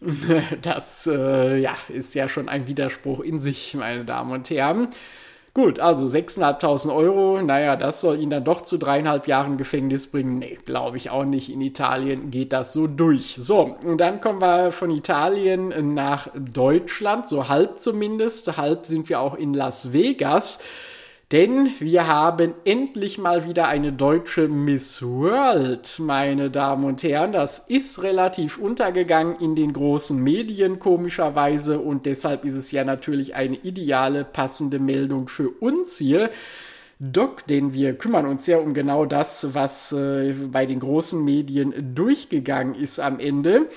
Das 0.62 1.06
äh, 1.06 1.58
ja, 1.58 1.76
ist 1.88 2.14
ja 2.14 2.28
schon 2.28 2.48
ein 2.48 2.66
Widerspruch 2.66 3.20
in 3.20 3.38
sich, 3.38 3.74
meine 3.74 4.04
Damen 4.04 4.32
und 4.32 4.48
Herren. 4.50 4.88
Gut, 5.52 5.80
also 5.80 6.06
6.500 6.06 6.94
Euro, 6.94 7.42
naja, 7.42 7.74
das 7.74 8.00
soll 8.00 8.20
ihn 8.20 8.30
dann 8.30 8.44
doch 8.44 8.60
zu 8.60 8.78
dreieinhalb 8.78 9.26
Jahren 9.26 9.58
Gefängnis 9.58 10.06
bringen. 10.06 10.38
Nee, 10.38 10.58
glaube 10.64 10.96
ich 10.96 11.10
auch 11.10 11.24
nicht. 11.24 11.50
In 11.50 11.60
Italien 11.60 12.30
geht 12.30 12.52
das 12.52 12.72
so 12.72 12.86
durch. 12.86 13.34
So, 13.36 13.76
und 13.84 13.98
dann 13.98 14.20
kommen 14.20 14.40
wir 14.40 14.70
von 14.70 14.92
Italien 14.92 15.92
nach 15.94 16.28
Deutschland, 16.36 17.26
so 17.26 17.48
halb 17.48 17.80
zumindest. 17.80 18.56
Halb 18.56 18.86
sind 18.86 19.08
wir 19.08 19.18
auch 19.18 19.34
in 19.34 19.52
Las 19.52 19.92
Vegas. 19.92 20.60
Denn 21.32 21.70
wir 21.78 22.08
haben 22.08 22.54
endlich 22.64 23.16
mal 23.16 23.46
wieder 23.46 23.68
eine 23.68 23.92
deutsche 23.92 24.48
Miss 24.48 25.00
World, 25.00 26.00
meine 26.00 26.50
Damen 26.50 26.84
und 26.84 27.04
Herren. 27.04 27.30
Das 27.30 27.60
ist 27.60 28.02
relativ 28.02 28.58
untergegangen 28.58 29.36
in 29.38 29.54
den 29.54 29.72
großen 29.72 30.20
Medien 30.20 30.80
komischerweise 30.80 31.78
und 31.78 32.04
deshalb 32.06 32.44
ist 32.44 32.54
es 32.54 32.72
ja 32.72 32.82
natürlich 32.82 33.36
eine 33.36 33.54
ideale, 33.54 34.24
passende 34.24 34.80
Meldung 34.80 35.28
für 35.28 35.50
uns 35.50 35.96
hier. 35.96 36.30
Doc, 36.98 37.46
denn 37.46 37.72
wir 37.72 37.96
kümmern 37.96 38.26
uns 38.26 38.48
ja 38.48 38.58
um 38.58 38.74
genau 38.74 39.06
das, 39.06 39.54
was 39.54 39.92
äh, 39.92 40.34
bei 40.50 40.66
den 40.66 40.80
großen 40.80 41.24
Medien 41.24 41.94
durchgegangen 41.94 42.74
ist 42.74 42.98
am 42.98 43.20
Ende. 43.20 43.68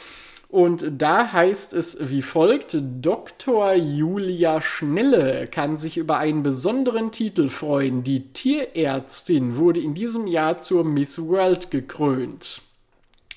Und 0.53 0.85
da 0.99 1.31
heißt 1.31 1.73
es 1.73 1.97
wie 2.11 2.21
folgt, 2.21 2.77
Dr. 3.01 3.73
Julia 3.73 4.61
Schnelle 4.61 5.47
kann 5.47 5.77
sich 5.77 5.97
über 5.97 6.19
einen 6.19 6.43
besonderen 6.43 7.11
Titel 7.11 7.49
freuen. 7.49 8.03
Die 8.03 8.31
Tierärztin 8.33 9.55
wurde 9.55 9.79
in 9.79 9.95
diesem 9.95 10.27
Jahr 10.27 10.59
zur 10.59 10.83
Miss 10.83 11.19
World 11.19 11.71
gekrönt. 11.71 12.61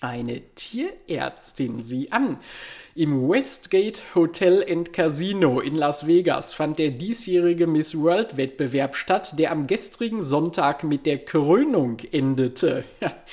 Eine 0.02 0.42
Tierärztin, 0.56 1.82
sieh 1.82 2.12
an. 2.12 2.36
Im 2.94 3.26
Westgate 3.30 4.02
Hotel 4.14 4.62
and 4.70 4.92
Casino 4.92 5.60
in 5.60 5.74
Las 5.74 6.06
Vegas 6.06 6.52
fand 6.52 6.78
der 6.78 6.90
diesjährige 6.90 7.66
Miss 7.66 7.96
World 7.96 8.36
Wettbewerb 8.36 8.94
statt, 8.94 9.38
der 9.38 9.52
am 9.52 9.66
gestrigen 9.66 10.20
Sonntag 10.20 10.84
mit 10.84 11.06
der 11.06 11.24
Krönung 11.24 11.96
endete. 12.12 12.84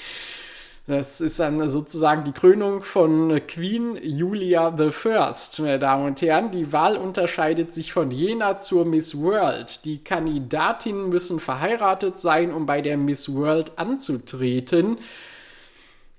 Das 0.86 1.22
ist 1.22 1.39
dann 1.39 1.69
sozusagen 1.69 2.26
die 2.26 2.34
Krönung 2.34 2.84
von 2.84 3.41
Queen 3.48 3.98
Julia 4.04 4.76
I, 4.78 5.62
meine 5.62 5.80
Damen 5.80 6.06
und 6.08 6.22
Herren. 6.22 6.52
Die 6.52 6.74
Wahl 6.74 6.98
unterscheidet 6.98 7.74
sich 7.74 7.93
von 7.93 8.12
jener 8.12 8.60
zur 8.60 8.84
Miss 8.84 9.17
World. 9.17 9.86
Die 9.86 10.04
Kandidatinnen 10.04 11.08
müssen 11.08 11.39
verheiratet 11.39 12.17
sein, 12.17 12.52
um 12.52 12.65
bei 12.65 12.82
der 12.82 12.98
Miss 12.98 13.34
World 13.34 13.80
anzutreten. 13.80 14.98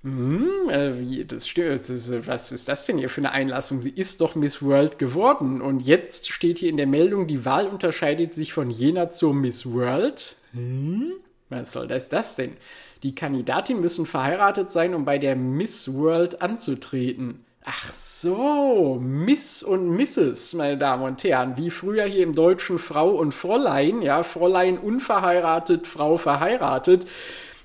Hm, 0.02 0.70
äh, 0.70 0.98
wie, 0.98 1.24
das 1.26 1.46
stimmt. 1.46 2.26
was 2.26 2.50
ist 2.50 2.66
das 2.66 2.86
denn 2.86 2.96
hier 2.96 3.10
für 3.10 3.20
eine 3.20 3.32
Einlassung? 3.32 3.82
Sie 3.82 3.90
ist 3.90 4.22
doch 4.22 4.34
Miss 4.34 4.62
World 4.62 4.98
geworden. 4.98 5.60
Und 5.60 5.80
jetzt 5.80 6.30
steht 6.32 6.58
hier 6.58 6.70
in 6.70 6.78
der 6.78 6.86
Meldung, 6.86 7.26
die 7.26 7.44
Wahl 7.44 7.66
unterscheidet 7.66 8.34
sich 8.34 8.54
von 8.54 8.70
jener 8.70 9.10
zur 9.10 9.34
Miss 9.34 9.66
World. 9.66 10.36
Hm? 10.52 11.12
Was 11.50 11.72
soll 11.72 11.86
das, 11.86 12.08
das 12.08 12.36
denn? 12.36 12.56
Die 13.04 13.14
Kandidatinnen 13.14 13.82
müssen 13.82 14.06
verheiratet 14.06 14.70
sein, 14.70 14.94
um 14.94 15.04
bei 15.04 15.18
der 15.18 15.36
Miss 15.36 15.92
World 15.92 16.40
anzutreten. 16.40 17.44
Ach 17.62 17.92
so, 17.92 18.98
Miss 18.98 19.62
und 19.62 19.90
Mrs., 19.94 20.54
meine 20.54 20.78
Damen 20.78 21.02
und 21.02 21.22
Herren, 21.22 21.58
wie 21.58 21.68
früher 21.68 22.04
hier 22.04 22.22
im 22.22 22.34
Deutschen 22.34 22.78
Frau 22.78 23.10
und 23.10 23.34
Fräulein, 23.34 24.00
ja, 24.00 24.22
Fräulein 24.22 24.78
unverheiratet, 24.78 25.86
Frau 25.86 26.16
verheiratet. 26.16 27.04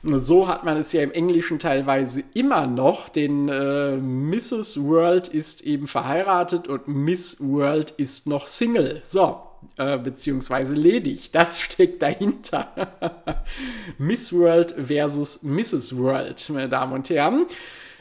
So 0.04 0.49
hat 0.49 0.65
man 0.65 0.75
es 0.75 0.91
ja 0.91 1.04
im 1.04 1.12
Englischen 1.13 1.58
teilweise 1.58 2.21
immer 2.34 2.67
noch, 2.67 3.08
denn 3.08 3.47
äh, 3.47 3.95
Mrs. 3.95 4.84
World 4.84 5.30
ist 5.30 5.62
eben 5.62 5.88
verheiratet 5.88 6.67
und 6.67 6.89
Miss 6.89 7.38
World 7.39 7.91
ist 7.91 8.28
noch 8.28 8.45
Single. 8.45 8.99
So, 9.04 9.38
äh, 9.78 9.98
beziehungsweise 9.98 10.76
ledig. 10.76 11.32
Das 11.32 11.60
steckt 11.60 12.02
dahinter. 12.02 13.43
Miss 13.98 14.34
World 14.34 14.76
versus 14.78 15.43
Mrs. 15.43 15.98
World, 15.98 16.50
meine 16.50 16.69
Damen 16.69 16.93
und 16.93 17.10
Herren. 17.10 17.45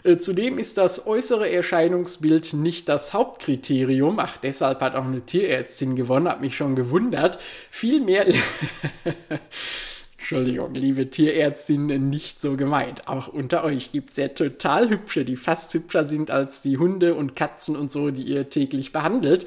Äh, 0.04 0.18
zudem 0.18 0.58
ist 0.58 0.78
das 0.78 1.06
äußere 1.06 1.50
Erscheinungsbild 1.50 2.54
nicht 2.54 2.88
das 2.88 3.12
Hauptkriterium. 3.12 4.18
Ach, 4.18 4.36
deshalb 4.36 4.80
hat 4.80 4.94
auch 4.94 5.04
eine 5.04 5.22
Tierärztin 5.22 5.96
gewonnen, 5.96 6.28
hat 6.28 6.40
mich 6.40 6.56
schon 6.56 6.76
gewundert. 6.76 7.38
Vielmehr. 7.70 8.26
Entschuldigung, 10.18 10.74
liebe 10.74 11.08
Tierärztin, 11.08 11.86
nicht 12.10 12.40
so 12.40 12.52
gemeint. 12.52 13.08
Auch 13.08 13.28
unter 13.28 13.64
euch 13.64 13.92
gibt 13.92 14.10
es 14.10 14.16
ja 14.16 14.28
total 14.28 14.90
hübsche, 14.90 15.24
die 15.24 15.36
fast 15.36 15.72
hübscher 15.72 16.04
sind 16.04 16.30
als 16.30 16.60
die 16.60 16.76
Hunde 16.76 17.14
und 17.14 17.34
Katzen 17.34 17.76
und 17.76 17.90
so, 17.90 18.10
die 18.10 18.24
ihr 18.24 18.50
täglich 18.50 18.92
behandelt. 18.92 19.46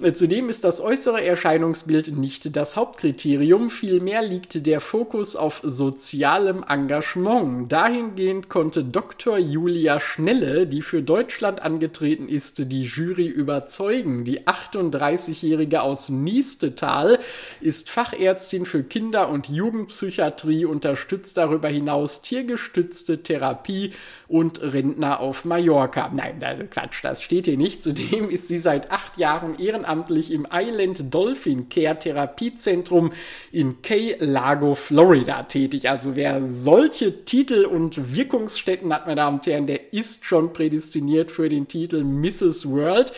Zudem 0.00 0.48
ist 0.48 0.62
das 0.62 0.80
äußere 0.80 1.24
Erscheinungsbild 1.24 2.16
nicht 2.16 2.54
das 2.54 2.76
Hauptkriterium, 2.76 3.68
vielmehr 3.68 4.22
liegt 4.22 4.64
der 4.64 4.80
Fokus 4.80 5.34
auf 5.34 5.60
sozialem 5.64 6.64
Engagement. 6.68 7.72
Dahingehend 7.72 8.48
konnte 8.48 8.84
Dr. 8.84 9.38
Julia 9.38 9.98
Schnelle, 9.98 10.68
die 10.68 10.82
für 10.82 11.02
Deutschland 11.02 11.62
angetreten 11.62 12.28
ist, 12.28 12.70
die 12.70 12.84
Jury 12.84 13.26
überzeugen. 13.26 14.24
Die 14.24 14.46
38-Jährige 14.46 15.82
aus 15.82 16.10
Niestetal 16.10 17.18
ist 17.60 17.90
Fachärztin 17.90 18.66
für 18.66 18.84
Kinder- 18.84 19.28
und 19.28 19.48
Jugendpsychiatrie, 19.48 20.64
unterstützt 20.64 21.36
darüber 21.36 21.66
hinaus 21.66 22.22
tiergestützte 22.22 23.24
Therapie 23.24 23.94
und 24.28 24.62
Rentner 24.62 25.18
auf 25.18 25.44
Mallorca. 25.44 26.08
Nein, 26.14 26.38
Quatsch, 26.70 27.02
das 27.02 27.20
steht 27.20 27.46
hier 27.46 27.56
nicht. 27.56 27.82
Zudem 27.82 28.30
ist 28.30 28.46
sie 28.46 28.58
seit 28.58 28.92
acht 28.92 29.18
Jahren 29.18 29.58
ehrenamtlich 29.88 30.30
im 30.30 30.46
Island 30.52 31.12
Dolphin 31.12 31.68
Care 31.68 31.98
Therapiezentrum 31.98 33.12
in 33.52 33.80
Key 33.82 34.14
Lago, 34.18 34.74
Florida 34.74 35.44
tätig. 35.44 35.88
Also 35.88 36.14
wer 36.14 36.44
solche 36.44 37.24
Titel 37.24 37.64
und 37.64 38.14
Wirkungsstätten 38.14 38.92
hat, 38.92 39.06
meine 39.06 39.16
Damen 39.16 39.38
und 39.38 39.46
Herren, 39.46 39.66
der 39.66 39.92
ist 39.92 40.24
schon 40.24 40.52
prädestiniert 40.52 41.30
für 41.30 41.48
den 41.48 41.68
Titel 41.68 42.04
Mrs. 42.04 42.68
World. 42.68 43.12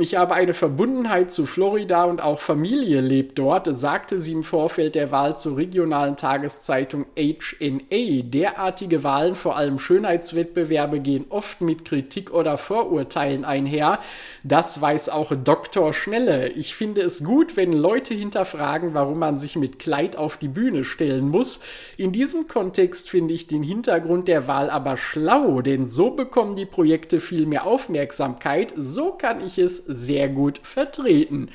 Ich 0.00 0.14
habe 0.14 0.32
eine 0.32 0.54
Verbundenheit 0.54 1.30
zu 1.30 1.44
Florida 1.44 2.04
und 2.04 2.22
auch 2.22 2.40
Familie 2.40 3.02
lebt 3.02 3.38
dort, 3.38 3.68
sagte 3.76 4.20
sie 4.20 4.32
im 4.32 4.42
Vorfeld 4.42 4.94
der 4.94 5.10
Wahl 5.10 5.36
zur 5.36 5.58
regionalen 5.58 6.16
Tageszeitung 6.16 7.04
HNA. 7.14 8.22
Derartige 8.22 9.04
Wahlen, 9.04 9.34
vor 9.34 9.54
allem 9.54 9.78
Schönheitswettbewerbe, 9.78 11.00
gehen 11.00 11.26
oft 11.28 11.60
mit 11.60 11.84
Kritik 11.84 12.32
oder 12.32 12.56
Vorurteilen 12.56 13.44
einher. 13.44 13.98
Das 14.44 14.80
weiß 14.80 15.10
auch 15.10 15.34
Dr. 15.36 15.92
Schnelle. 15.92 16.48
Ich 16.48 16.74
finde 16.74 17.02
es 17.02 17.22
gut, 17.22 17.58
wenn 17.58 17.74
Leute 17.74 18.14
hinterfragen, 18.14 18.94
warum 18.94 19.18
man 19.18 19.36
sich 19.36 19.56
mit 19.56 19.78
Kleid 19.78 20.16
auf 20.16 20.38
die 20.38 20.48
Bühne 20.48 20.84
stellen 20.84 21.28
muss. 21.28 21.60
In 21.98 22.12
diesem 22.12 22.48
Kontext 22.48 23.10
finde 23.10 23.34
ich 23.34 23.46
den 23.46 23.62
Hintergrund 23.62 24.26
der 24.26 24.48
Wahl 24.48 24.70
aber 24.70 24.96
schlau, 24.96 25.60
denn 25.60 25.86
so 25.86 26.12
bekommen 26.12 26.56
die 26.56 26.64
Projekte 26.64 27.20
viel 27.20 27.44
mehr 27.44 27.66
Aufmerksamkeit. 27.66 28.72
So 28.74 29.12
kann 29.12 29.44
ich 29.44 29.58
es 29.58 29.81
sehr 29.86 30.28
gut 30.28 30.60
vertreten. 30.62 31.50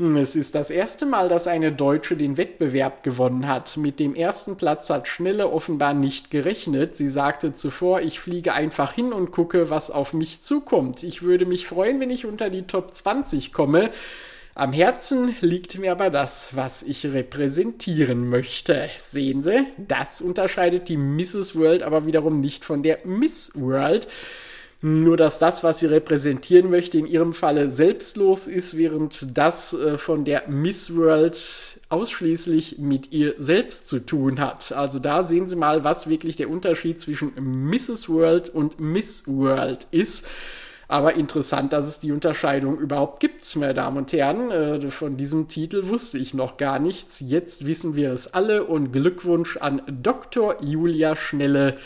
Es 0.00 0.36
ist 0.36 0.54
das 0.54 0.70
erste 0.70 1.06
Mal, 1.06 1.28
dass 1.28 1.48
eine 1.48 1.72
Deutsche 1.72 2.16
den 2.16 2.36
Wettbewerb 2.36 3.02
gewonnen 3.02 3.48
hat. 3.48 3.76
Mit 3.76 3.98
dem 3.98 4.14
ersten 4.14 4.56
Platz 4.56 4.90
hat 4.90 5.08
Schnelle 5.08 5.50
offenbar 5.50 5.92
nicht 5.92 6.30
gerechnet. 6.30 6.96
Sie 6.96 7.08
sagte 7.08 7.52
zuvor, 7.52 8.00
ich 8.00 8.20
fliege 8.20 8.52
einfach 8.52 8.92
hin 8.92 9.12
und 9.12 9.32
gucke, 9.32 9.70
was 9.70 9.90
auf 9.90 10.12
mich 10.12 10.40
zukommt. 10.40 11.02
Ich 11.02 11.22
würde 11.22 11.46
mich 11.46 11.66
freuen, 11.66 11.98
wenn 11.98 12.10
ich 12.10 12.26
unter 12.26 12.48
die 12.48 12.62
Top 12.62 12.94
20 12.94 13.52
komme. 13.52 13.90
Am 14.54 14.72
Herzen 14.72 15.34
liegt 15.40 15.78
mir 15.80 15.90
aber 15.90 16.10
das, 16.10 16.54
was 16.54 16.84
ich 16.84 17.04
repräsentieren 17.04 18.28
möchte. 18.28 18.88
Sehen 19.00 19.42
Sie, 19.42 19.66
das 19.78 20.20
unterscheidet 20.20 20.88
die 20.88 20.96
Mrs. 20.96 21.56
World 21.56 21.82
aber 21.82 22.06
wiederum 22.06 22.40
nicht 22.40 22.64
von 22.64 22.84
der 22.84 23.00
Miss 23.04 23.50
World. 23.54 24.06
Nur 24.80 25.16
dass 25.16 25.40
das, 25.40 25.64
was 25.64 25.80
sie 25.80 25.86
repräsentieren 25.86 26.70
möchte, 26.70 26.98
in 26.98 27.06
ihrem 27.06 27.32
Falle 27.32 27.68
selbstlos 27.68 28.46
ist, 28.46 28.78
während 28.78 29.36
das 29.36 29.72
äh, 29.72 29.98
von 29.98 30.24
der 30.24 30.48
Miss 30.48 30.94
World 30.94 31.80
ausschließlich 31.88 32.78
mit 32.78 33.12
ihr 33.12 33.34
selbst 33.38 33.88
zu 33.88 33.98
tun 33.98 34.38
hat. 34.38 34.70
Also 34.70 35.00
da 35.00 35.24
sehen 35.24 35.48
Sie 35.48 35.56
mal, 35.56 35.82
was 35.82 36.08
wirklich 36.08 36.36
der 36.36 36.48
Unterschied 36.48 37.00
zwischen 37.00 37.32
Mrs. 37.36 38.08
World 38.08 38.50
und 38.50 38.78
Miss 38.78 39.24
World 39.26 39.88
ist. 39.90 40.24
Aber 40.86 41.14
interessant, 41.14 41.72
dass 41.72 41.86
es 41.88 41.98
die 41.98 42.12
Unterscheidung 42.12 42.78
überhaupt 42.78 43.18
gibt, 43.18 43.56
meine 43.56 43.74
Damen 43.74 43.96
und 43.98 44.12
Herren. 44.12 44.52
Äh, 44.52 44.90
von 44.90 45.16
diesem 45.16 45.48
Titel 45.48 45.88
wusste 45.88 46.18
ich 46.18 46.34
noch 46.34 46.56
gar 46.56 46.78
nichts. 46.78 47.18
Jetzt 47.18 47.66
wissen 47.66 47.96
wir 47.96 48.12
es 48.12 48.32
alle 48.32 48.62
und 48.64 48.92
Glückwunsch 48.92 49.56
an 49.56 49.82
Dr. 49.88 50.62
Julia 50.62 51.16
Schnelle 51.16 51.78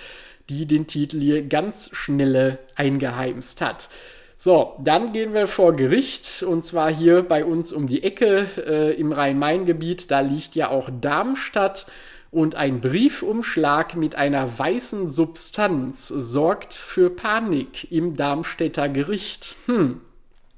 die 0.53 0.67
den 0.67 0.87
Titel 0.87 1.19
hier 1.19 1.43
ganz 1.43 1.91
schnelle 1.93 2.59
eingeheimst 2.77 3.61
hat. 3.61 3.89
So, 4.37 4.75
dann 4.83 5.13
gehen 5.13 5.35
wir 5.35 5.47
vor 5.47 5.75
Gericht 5.75 6.43
und 6.43 6.65
zwar 6.65 6.93
hier 6.93 7.23
bei 7.23 7.45
uns 7.45 7.73
um 7.73 7.87
die 7.87 8.03
Ecke 8.03 8.47
äh, 8.57 9.01
im 9.01 9.13
Rhein-Main-Gebiet. 9.13 10.11
Da 10.11 10.21
liegt 10.21 10.57
ja 10.57 10.69
auch 10.69 10.91
Darmstadt 11.01 11.87
und 12.31 12.55
ein 12.57 12.81
Briefumschlag 12.81 13.95
mit 13.95 14.17
einer 14.17 14.59
weißen 14.59 15.09
Substanz 15.09 16.09
sorgt 16.09 16.75
für 16.75 17.09
Panik 17.09 17.93
im 17.93 18.17
Darmstädter 18.17 18.89
Gericht. 18.89 19.57
Hm. 19.67 20.01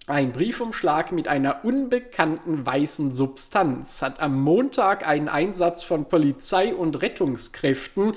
Ein 0.06 0.32
Briefumschlag 0.32 1.12
mit 1.12 1.28
einer 1.28 1.64
unbekannten 1.64 2.66
weißen 2.66 3.14
Substanz 3.14 4.02
hat 4.02 4.20
am 4.20 4.38
Montag 4.38 5.06
einen 5.06 5.30
Einsatz 5.30 5.82
von 5.82 6.10
Polizei 6.10 6.74
und 6.74 7.00
Rettungskräften 7.00 8.12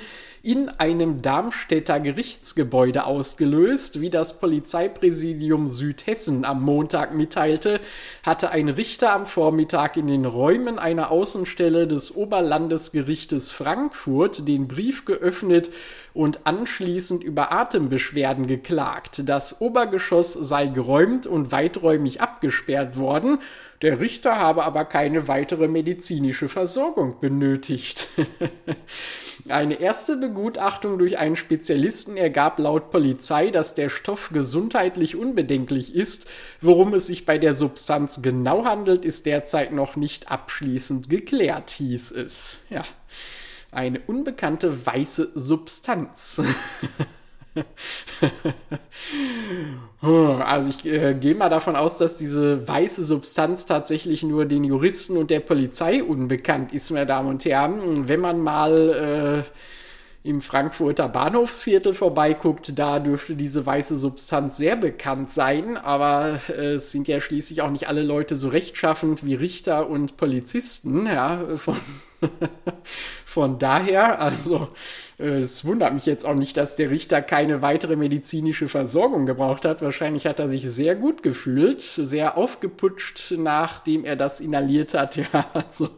in 0.48 0.70
einem 0.70 1.22
Darmstädter 1.22 2.00
Gerichtsgebäude 2.00 3.04
ausgelöst. 3.04 4.00
Wie 4.00 4.10
das 4.10 4.40
Polizeipräsidium 4.40 5.68
Südhessen 5.68 6.46
am 6.46 6.64
Montag 6.64 7.14
mitteilte, 7.14 7.82
hatte 8.24 8.52
ein 8.52 8.70
Richter 8.70 9.12
am 9.12 9.26
Vormittag 9.26 9.98
in 9.98 10.08
den 10.08 10.24
Räumen 10.24 10.80
einer 10.80 11.12
Außenstelle 11.12 11.86
des 11.86 12.16
Oberlandesgerichtes 12.16 13.52
Frankfurt 13.52 14.48
den 14.48 14.70
Brief 14.70 15.04
geöffnet 15.04 15.70
und 16.18 16.48
anschließend 16.48 17.24
über 17.24 17.52
Atembeschwerden 17.52 18.48
geklagt. 18.48 19.22
Das 19.30 19.62
Obergeschoss 19.62 20.34
sei 20.34 20.66
geräumt 20.66 21.28
und 21.28 21.52
weiträumig 21.52 22.22
abgesperrt 22.22 22.98
worden. 22.98 23.38
Der 23.84 24.00
Richter 24.00 24.40
habe 24.40 24.66
aber 24.66 24.86
keine 24.86 25.28
weitere 25.28 25.68
medizinische 25.68 26.50
Versorgung 26.50 27.20
benötigt. 27.20 28.10
Eine 29.48 29.80
erste 29.80 30.18
Begutachtung 30.18 30.98
durch 30.98 31.20
einen 31.20 31.36
Spezialisten 31.36 32.18
ergab 32.18 32.60
laut 32.60 32.90
Polizei, 32.90 33.50
dass 33.52 33.76
der 33.76 33.90
Stoff 33.90 34.32
gesundheitlich 34.34 35.16
unbedenklich 35.16 35.96
ist. 35.96 36.28
Worum 36.60 36.94
es 36.96 37.06
sich 37.06 37.26
bei 37.26 37.38
der 37.38 37.54
Substanz 37.54 38.22
genau 38.22 38.66
handelt, 38.66 39.06
ist 39.06 39.26
derzeit 39.26 39.72
noch 39.72 39.96
nicht 39.96 40.30
abschließend 40.30 41.10
geklärt, 41.10 41.70
hieß 41.70 42.12
es. 42.12 42.60
Ja, 42.70 42.84
eine 43.78 44.00
unbekannte 44.00 44.86
weiße 44.86 45.32
Substanz. 45.36 46.42
Also 50.00 50.70
ich 50.70 50.86
äh, 50.86 51.16
gehe 51.16 51.34
mal 51.34 51.50
davon 51.50 51.76
aus, 51.76 51.98
dass 51.98 52.18
diese 52.18 52.68
weiße 52.68 53.04
Substanz 53.04 53.66
tatsächlich 53.66 54.22
nur 54.22 54.46
den 54.46 54.64
Juristen 54.64 55.18
und 55.18 55.32
der 55.32 55.40
Polizei 55.40 56.04
unbekannt 56.04 56.72
ist, 56.72 56.92
meine 56.92 57.08
Damen 57.08 57.30
und 57.30 57.46
Herren. 57.46 58.08
Wenn 58.08 58.20
man 58.20 58.40
mal 58.40 59.44
äh, 60.24 60.30
im 60.30 60.42
Frankfurter 60.42 61.10
Bahnhofsviertel 61.10 61.94
vorbeiguckt, 61.94 62.78
da 62.78 63.00
dürfte 63.00 63.36
diese 63.36 63.66
weiße 63.66 63.98
Substanz 63.98 64.58
sehr 64.58 64.76
bekannt 64.76 65.32
sein, 65.32 65.78
aber 65.78 66.42
äh, 66.50 66.74
es 66.74 66.92
sind 66.92 67.08
ja 67.08 67.20
schließlich 67.20 67.62
auch 67.62 67.72
nicht 67.72 67.88
alle 67.88 68.04
Leute 68.04 68.36
so 68.36 68.50
rechtschaffend 68.50 69.26
wie 69.26 69.36
Richter 69.36 69.90
und 69.90 70.18
Polizisten, 70.18 71.08
ja, 71.08 71.58
von, 71.58 71.78
von 73.38 73.60
daher, 73.60 74.20
also 74.20 74.70
äh, 75.20 75.38
es 75.38 75.64
wundert 75.64 75.94
mich 75.94 76.08
jetzt 76.08 76.26
auch 76.26 76.34
nicht, 76.34 76.58
dass 76.58 76.76
der 76.76 76.90
Richter 76.90 77.22
keine 77.22 77.62
weitere 77.62 77.96
medizinische 77.96 78.68
Versorgung 78.68 79.28
gebraucht 79.28 79.64
hat. 79.64 79.84
Wahrscheinlich 79.84 80.26
hat 80.26 80.40
er 80.40 80.48
sich 80.48 80.68
sehr 80.68 80.96
gut 80.96 81.22
gefühlt, 81.22 81.80
sehr 81.82 82.36
aufgeputscht, 82.36 83.36
nachdem 83.38 84.06
er 84.06 84.16
das 84.16 84.40
inhaliert 84.40 84.96
hat. 84.96 85.18
Ja, 85.34 85.50
also 85.54 85.90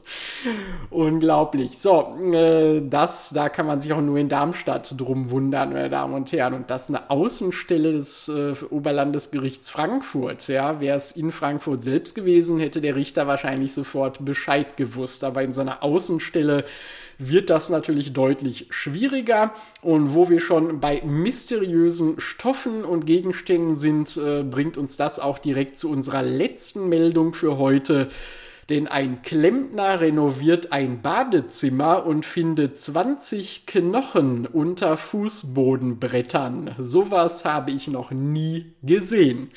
unglaublich. 0.89 1.78
So, 1.78 2.17
äh, 2.34 2.82
das, 2.82 3.30
da 3.30 3.49
kann 3.49 3.67
man 3.67 3.80
sich 3.80 3.93
auch 3.93 4.02
nur 4.02 4.17
in 4.17 4.28
Darmstadt 4.28 4.95
drum 4.97 5.30
wundern, 5.30 5.73
meine 5.73 5.89
Damen 5.89 6.13
und 6.13 6.32
Herren. 6.32 6.54
Und 6.54 6.69
das 6.69 6.89
eine 6.89 7.10
Außenstelle 7.10 7.93
des 7.93 8.28
äh, 8.28 8.54
Oberlandesgerichts 8.69 9.69
Frankfurt. 9.69 10.47
Ja, 10.47 10.80
wäre 10.80 10.97
es 10.97 11.12
in 11.12 11.32
Frankfurt 11.32 11.84
selbst 11.84 12.15
gewesen, 12.15 12.60
hätte 12.60 12.82
der 12.82 12.95
Richter 12.95 13.28
wahrscheinlich 13.28 13.73
sofort 13.73 14.23
Bescheid 14.23 14.78
gewusst. 14.78 15.23
Aber 15.23 15.43
in 15.43 15.54
so 15.54 15.62
einer 15.62 15.84
Außenstelle 15.84 16.65
wird 17.19 17.49
das 17.49 17.69
natürlich 17.69 18.13
deutlich 18.13 18.67
schwieriger. 18.71 19.53
Und 19.82 20.13
wo 20.15 20.29
wir 20.29 20.39
schon 20.39 20.79
bei 20.79 21.01
mysteriösen 21.05 22.19
Stoffen 22.19 22.84
und 22.84 23.05
Gegenständen 23.05 23.75
sind, 23.75 24.17
äh, 24.17 24.43
bringt 24.43 24.77
uns 24.77 24.97
das 24.97 25.19
auch 25.19 25.38
direkt 25.38 25.77
zu 25.77 25.89
unserer 25.91 26.23
letzten 26.23 26.89
Meldung 26.89 27.34
für 27.34 27.58
heute. 27.58 28.10
Denn 28.69 28.88
ein 28.88 29.23
Klempner 29.23 29.99
renoviert 29.99 30.71
ein 30.71 31.01
Badezimmer 31.01 32.05
und 32.05 32.25
findet 32.25 32.79
20 32.79 33.65
Knochen 33.65 34.45
unter 34.45 34.95
Fußbodenbrettern. 34.95 36.75
Sowas 36.77 37.45
habe 37.45 37.71
ich 37.71 37.88
noch 37.88 38.12
nie 38.12 38.73
gesehen. 38.84 39.51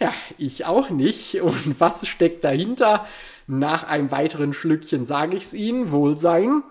Ja, 0.00 0.12
ich 0.38 0.64
auch 0.64 0.90
nicht. 0.90 1.34
Und 1.42 1.78
was 1.78 2.08
steckt 2.08 2.42
dahinter? 2.42 3.06
Nach 3.46 3.84
einem 3.86 4.10
weiteren 4.10 4.52
Schlückchen 4.52 5.04
sage 5.04 5.36
ich 5.36 5.44
es 5.44 5.54
Ihnen. 5.54 5.92
Wohlsein. 5.92 6.62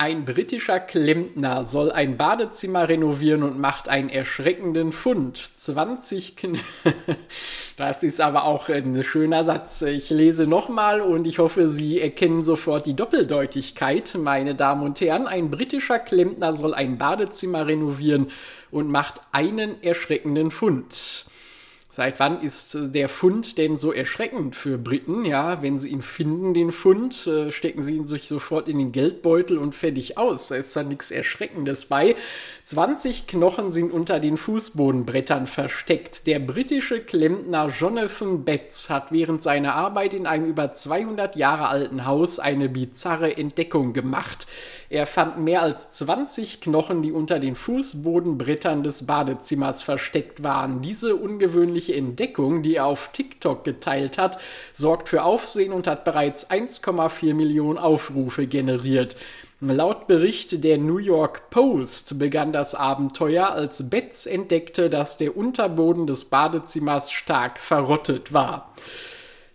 Ein 0.00 0.24
britischer 0.24 0.80
Klempner 0.80 1.66
soll 1.66 1.92
ein 1.92 2.16
Badezimmer 2.16 2.88
renovieren 2.88 3.42
und 3.42 3.58
macht 3.58 3.90
einen 3.90 4.08
erschreckenden 4.08 4.92
Fund. 4.92 5.36
20 5.36 6.36
Kn 6.36 6.58
Das 7.76 8.02
ist 8.02 8.18
aber 8.18 8.44
auch 8.44 8.70
ein 8.70 9.04
schöner 9.04 9.44
Satz. 9.44 9.82
Ich 9.82 10.08
lese 10.08 10.46
nochmal 10.46 11.02
und 11.02 11.26
ich 11.26 11.38
hoffe, 11.38 11.68
Sie 11.68 12.00
erkennen 12.00 12.42
sofort 12.42 12.86
die 12.86 12.96
Doppeldeutigkeit, 12.96 14.14
meine 14.18 14.54
Damen 14.54 14.84
und 14.84 14.98
Herren. 15.02 15.26
Ein 15.26 15.50
britischer 15.50 15.98
Klempner 15.98 16.54
soll 16.54 16.72
ein 16.72 16.96
Badezimmer 16.96 17.66
renovieren 17.66 18.30
und 18.70 18.88
macht 18.88 19.20
einen 19.32 19.82
erschreckenden 19.82 20.50
Fund. 20.50 21.26
Seit 21.92 22.20
wann 22.20 22.40
ist 22.40 22.94
der 22.94 23.08
Fund 23.08 23.58
denn 23.58 23.76
so 23.76 23.92
erschreckend 23.92 24.54
für 24.54 24.78
Briten? 24.78 25.24
Ja, 25.24 25.60
wenn 25.60 25.80
sie 25.80 25.88
ihn 25.88 26.02
finden, 26.02 26.54
den 26.54 26.70
Fund, 26.70 27.26
äh, 27.26 27.50
stecken 27.50 27.82
sie 27.82 27.96
ihn 27.96 28.06
sich 28.06 28.28
sofort 28.28 28.68
in 28.68 28.78
den 28.78 28.92
Geldbeutel 28.92 29.58
und 29.58 29.74
fertig 29.74 30.16
aus. 30.16 30.46
Da 30.46 30.54
ist 30.54 30.76
da 30.76 30.84
nichts 30.84 31.10
Erschreckendes 31.10 31.86
bei. 31.86 32.14
20 32.70 33.26
Knochen 33.26 33.72
sind 33.72 33.90
unter 33.90 34.20
den 34.20 34.36
Fußbodenbrettern 34.36 35.48
versteckt. 35.48 36.28
Der 36.28 36.38
britische 36.38 37.00
Klempner 37.00 37.68
Jonathan 37.68 38.44
Betts 38.44 38.88
hat 38.88 39.10
während 39.10 39.42
seiner 39.42 39.74
Arbeit 39.74 40.14
in 40.14 40.24
einem 40.24 40.44
über 40.44 40.72
200 40.72 41.34
Jahre 41.34 41.66
alten 41.66 42.06
Haus 42.06 42.38
eine 42.38 42.68
bizarre 42.68 43.36
Entdeckung 43.36 43.92
gemacht. 43.92 44.46
Er 44.88 45.08
fand 45.08 45.40
mehr 45.40 45.62
als 45.62 45.90
20 45.90 46.60
Knochen, 46.60 47.02
die 47.02 47.10
unter 47.10 47.40
den 47.40 47.56
Fußbodenbrettern 47.56 48.84
des 48.84 49.04
Badezimmers 49.04 49.82
versteckt 49.82 50.44
waren. 50.44 50.80
Diese 50.80 51.16
ungewöhnliche 51.16 51.96
Entdeckung, 51.96 52.62
die 52.62 52.76
er 52.76 52.86
auf 52.86 53.10
TikTok 53.12 53.64
geteilt 53.64 54.16
hat, 54.16 54.38
sorgt 54.72 55.08
für 55.08 55.24
Aufsehen 55.24 55.72
und 55.72 55.88
hat 55.88 56.04
bereits 56.04 56.48
1,4 56.48 57.34
Millionen 57.34 57.78
Aufrufe 57.78 58.46
generiert. 58.46 59.16
Laut 59.62 60.06
Bericht 60.06 60.64
der 60.64 60.78
New 60.78 60.96
York 60.96 61.50
Post 61.50 62.18
begann 62.18 62.50
das 62.50 62.74
Abenteuer, 62.74 63.50
als 63.50 63.90
Betts 63.90 64.24
entdeckte, 64.24 64.88
dass 64.88 65.18
der 65.18 65.36
Unterboden 65.36 66.06
des 66.06 66.24
Badezimmers 66.24 67.12
stark 67.12 67.58
verrottet 67.58 68.32
war 68.32 68.72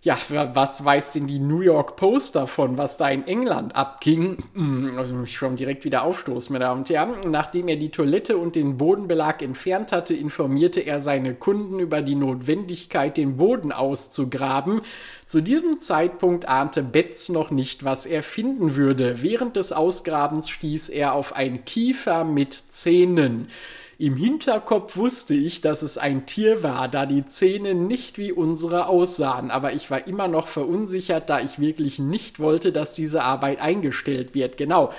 ja, 0.06 0.16
was 0.54 0.84
weiß 0.84 1.14
denn 1.14 1.26
die 1.26 1.40
New 1.40 1.62
York 1.62 1.96
Post 1.96 2.36
davon, 2.36 2.78
was 2.78 2.96
da 2.96 3.08
in 3.08 3.26
England 3.26 3.74
abging? 3.74 4.36
Hm, 4.54 4.96
also 4.96 5.16
mich 5.16 5.36
schon 5.36 5.56
direkt 5.56 5.84
wieder 5.84 6.04
aufstoßen, 6.04 6.52
meine 6.52 6.66
Damen 6.66 6.82
und 6.82 6.90
Herren. 6.90 7.14
Nachdem 7.28 7.66
er 7.66 7.74
die 7.74 7.90
Toilette 7.90 8.36
und 8.36 8.54
den 8.54 8.76
Bodenbelag 8.76 9.42
entfernt 9.42 9.90
hatte, 9.90 10.14
informierte 10.14 10.78
er 10.78 11.00
seine 11.00 11.34
Kunden 11.34 11.80
über 11.80 12.02
die 12.02 12.14
Notwendigkeit, 12.14 13.16
den 13.16 13.36
Boden 13.36 13.72
auszugraben. 13.72 14.82
Zu 15.24 15.40
diesem 15.40 15.80
Zeitpunkt 15.80 16.46
ahnte 16.46 16.84
Betz 16.84 17.28
noch 17.28 17.50
nicht, 17.50 17.82
was 17.82 18.06
er 18.06 18.22
finden 18.22 18.76
würde. 18.76 19.22
Während 19.22 19.56
des 19.56 19.72
Ausgrabens 19.72 20.48
stieß 20.48 20.88
er 20.88 21.14
auf 21.14 21.34
ein 21.34 21.64
Kiefer 21.64 22.22
mit 22.22 22.54
Zähnen. 22.68 23.48
Im 23.98 24.16
Hinterkopf 24.16 24.98
wusste 24.98 25.32
ich, 25.32 25.62
dass 25.62 25.80
es 25.80 25.96
ein 25.96 26.26
Tier 26.26 26.62
war, 26.62 26.86
da 26.88 27.06
die 27.06 27.24
Zähne 27.24 27.74
nicht 27.74 28.18
wie 28.18 28.30
unsere 28.30 28.88
aussahen, 28.88 29.50
aber 29.50 29.72
ich 29.72 29.90
war 29.90 30.06
immer 30.06 30.28
noch 30.28 30.48
verunsichert, 30.48 31.30
da 31.30 31.40
ich 31.40 31.58
wirklich 31.58 31.98
nicht 31.98 32.38
wollte, 32.38 32.72
dass 32.72 32.92
diese 32.92 33.22
Arbeit 33.22 33.58
eingestellt 33.58 34.34
wird. 34.34 34.58
Genau 34.58 34.92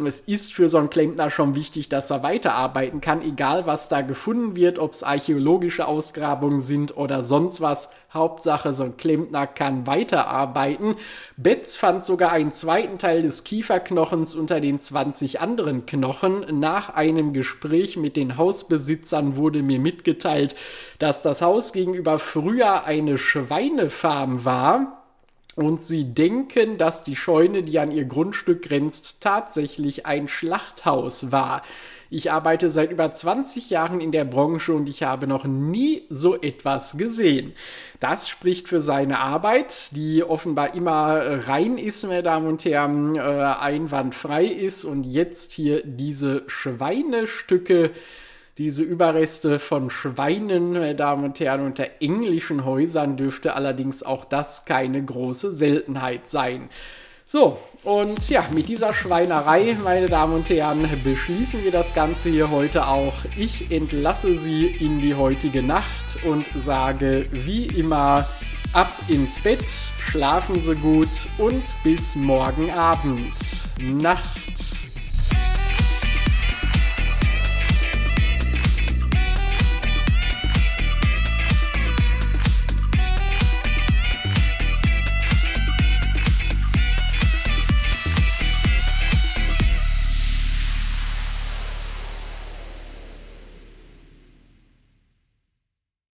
es 0.00 0.20
ist 0.20 0.54
für 0.54 0.70
so 0.70 0.78
einen 0.78 0.88
Klempner 0.88 1.30
schon 1.30 1.54
wichtig, 1.54 1.90
dass 1.90 2.10
er 2.10 2.22
weiterarbeiten 2.22 3.02
kann, 3.02 3.20
egal 3.20 3.66
was 3.66 3.88
da 3.88 4.00
gefunden 4.00 4.56
wird, 4.56 4.78
ob 4.78 4.92
es 4.92 5.02
archäologische 5.02 5.86
Ausgrabungen 5.86 6.62
sind 6.62 6.96
oder 6.96 7.24
sonst 7.24 7.60
was. 7.60 7.90
Hauptsache, 8.10 8.72
so 8.72 8.84
ein 8.84 8.96
Klempner 8.96 9.46
kann 9.46 9.86
weiterarbeiten. 9.86 10.96
Betz 11.36 11.76
fand 11.76 12.04
sogar 12.04 12.32
einen 12.32 12.52
zweiten 12.52 12.98
Teil 12.98 13.22
des 13.22 13.44
Kieferknochens 13.44 14.34
unter 14.34 14.60
den 14.60 14.78
20 14.78 15.40
anderen 15.40 15.84
Knochen. 15.84 16.58
Nach 16.58 16.94
einem 16.94 17.34
Gespräch 17.34 17.98
mit 17.98 18.16
den 18.16 18.38
Hausbesitzern 18.38 19.36
wurde 19.36 19.62
mir 19.62 19.78
mitgeteilt, 19.78 20.56
dass 20.98 21.20
das 21.20 21.42
Haus 21.42 21.72
gegenüber 21.72 22.18
früher 22.18 22.84
eine 22.84 23.18
Schweinefarm 23.18 24.44
war 24.44 25.01
und 25.56 25.82
sie 25.82 26.04
denken, 26.14 26.78
dass 26.78 27.02
die 27.02 27.16
Scheune, 27.16 27.62
die 27.62 27.78
an 27.78 27.90
ihr 27.90 28.04
Grundstück 28.04 28.62
grenzt, 28.62 29.20
tatsächlich 29.20 30.06
ein 30.06 30.28
Schlachthaus 30.28 31.30
war. 31.30 31.62
Ich 32.14 32.30
arbeite 32.30 32.68
seit 32.68 32.92
über 32.92 33.10
20 33.10 33.70
Jahren 33.70 34.02
in 34.02 34.12
der 34.12 34.26
Branche 34.26 34.74
und 34.74 34.86
ich 34.86 35.02
habe 35.02 35.26
noch 35.26 35.44
nie 35.44 36.02
so 36.10 36.38
etwas 36.38 36.98
gesehen. 36.98 37.54
Das 38.00 38.28
spricht 38.28 38.68
für 38.68 38.82
seine 38.82 39.18
Arbeit, 39.18 39.96
die 39.96 40.22
offenbar 40.22 40.74
immer 40.74 41.46
rein 41.48 41.78
ist, 41.78 42.04
meine 42.04 42.22
Damen 42.22 42.48
und 42.48 42.64
Herren, 42.66 43.16
äh, 43.16 43.20
einwandfrei 43.20 44.44
ist 44.44 44.84
und 44.84 45.04
jetzt 45.04 45.52
hier 45.52 45.82
diese 45.86 46.42
Schweinestücke 46.48 47.92
Diese 48.58 48.82
Überreste 48.82 49.58
von 49.58 49.88
Schweinen, 49.88 50.72
meine 50.72 50.94
Damen 50.94 51.24
und 51.24 51.40
Herren, 51.40 51.64
unter 51.64 51.86
englischen 52.00 52.66
Häusern 52.66 53.16
dürfte 53.16 53.54
allerdings 53.54 54.02
auch 54.02 54.26
das 54.26 54.66
keine 54.66 55.02
große 55.02 55.50
Seltenheit 55.50 56.28
sein. 56.28 56.68
So, 57.24 57.56
und 57.82 58.28
ja, 58.28 58.44
mit 58.52 58.68
dieser 58.68 58.92
Schweinerei, 58.92 59.74
meine 59.82 60.10
Damen 60.10 60.34
und 60.34 60.50
Herren, 60.50 60.86
beschließen 61.02 61.64
wir 61.64 61.70
das 61.70 61.94
Ganze 61.94 62.28
hier 62.28 62.50
heute 62.50 62.88
auch. 62.88 63.14
Ich 63.38 63.70
entlasse 63.70 64.36
Sie 64.36 64.66
in 64.66 65.00
die 65.00 65.14
heutige 65.14 65.62
Nacht 65.62 66.22
und 66.26 66.44
sage 66.54 67.26
wie 67.30 67.64
immer 67.64 68.28
ab 68.74 68.92
ins 69.08 69.40
Bett, 69.40 69.64
schlafen 70.10 70.60
Sie 70.60 70.74
gut 70.74 71.08
und 71.38 71.64
bis 71.82 72.14
morgen 72.16 72.70
Abend. 72.70 73.32
Nacht. 73.80 74.91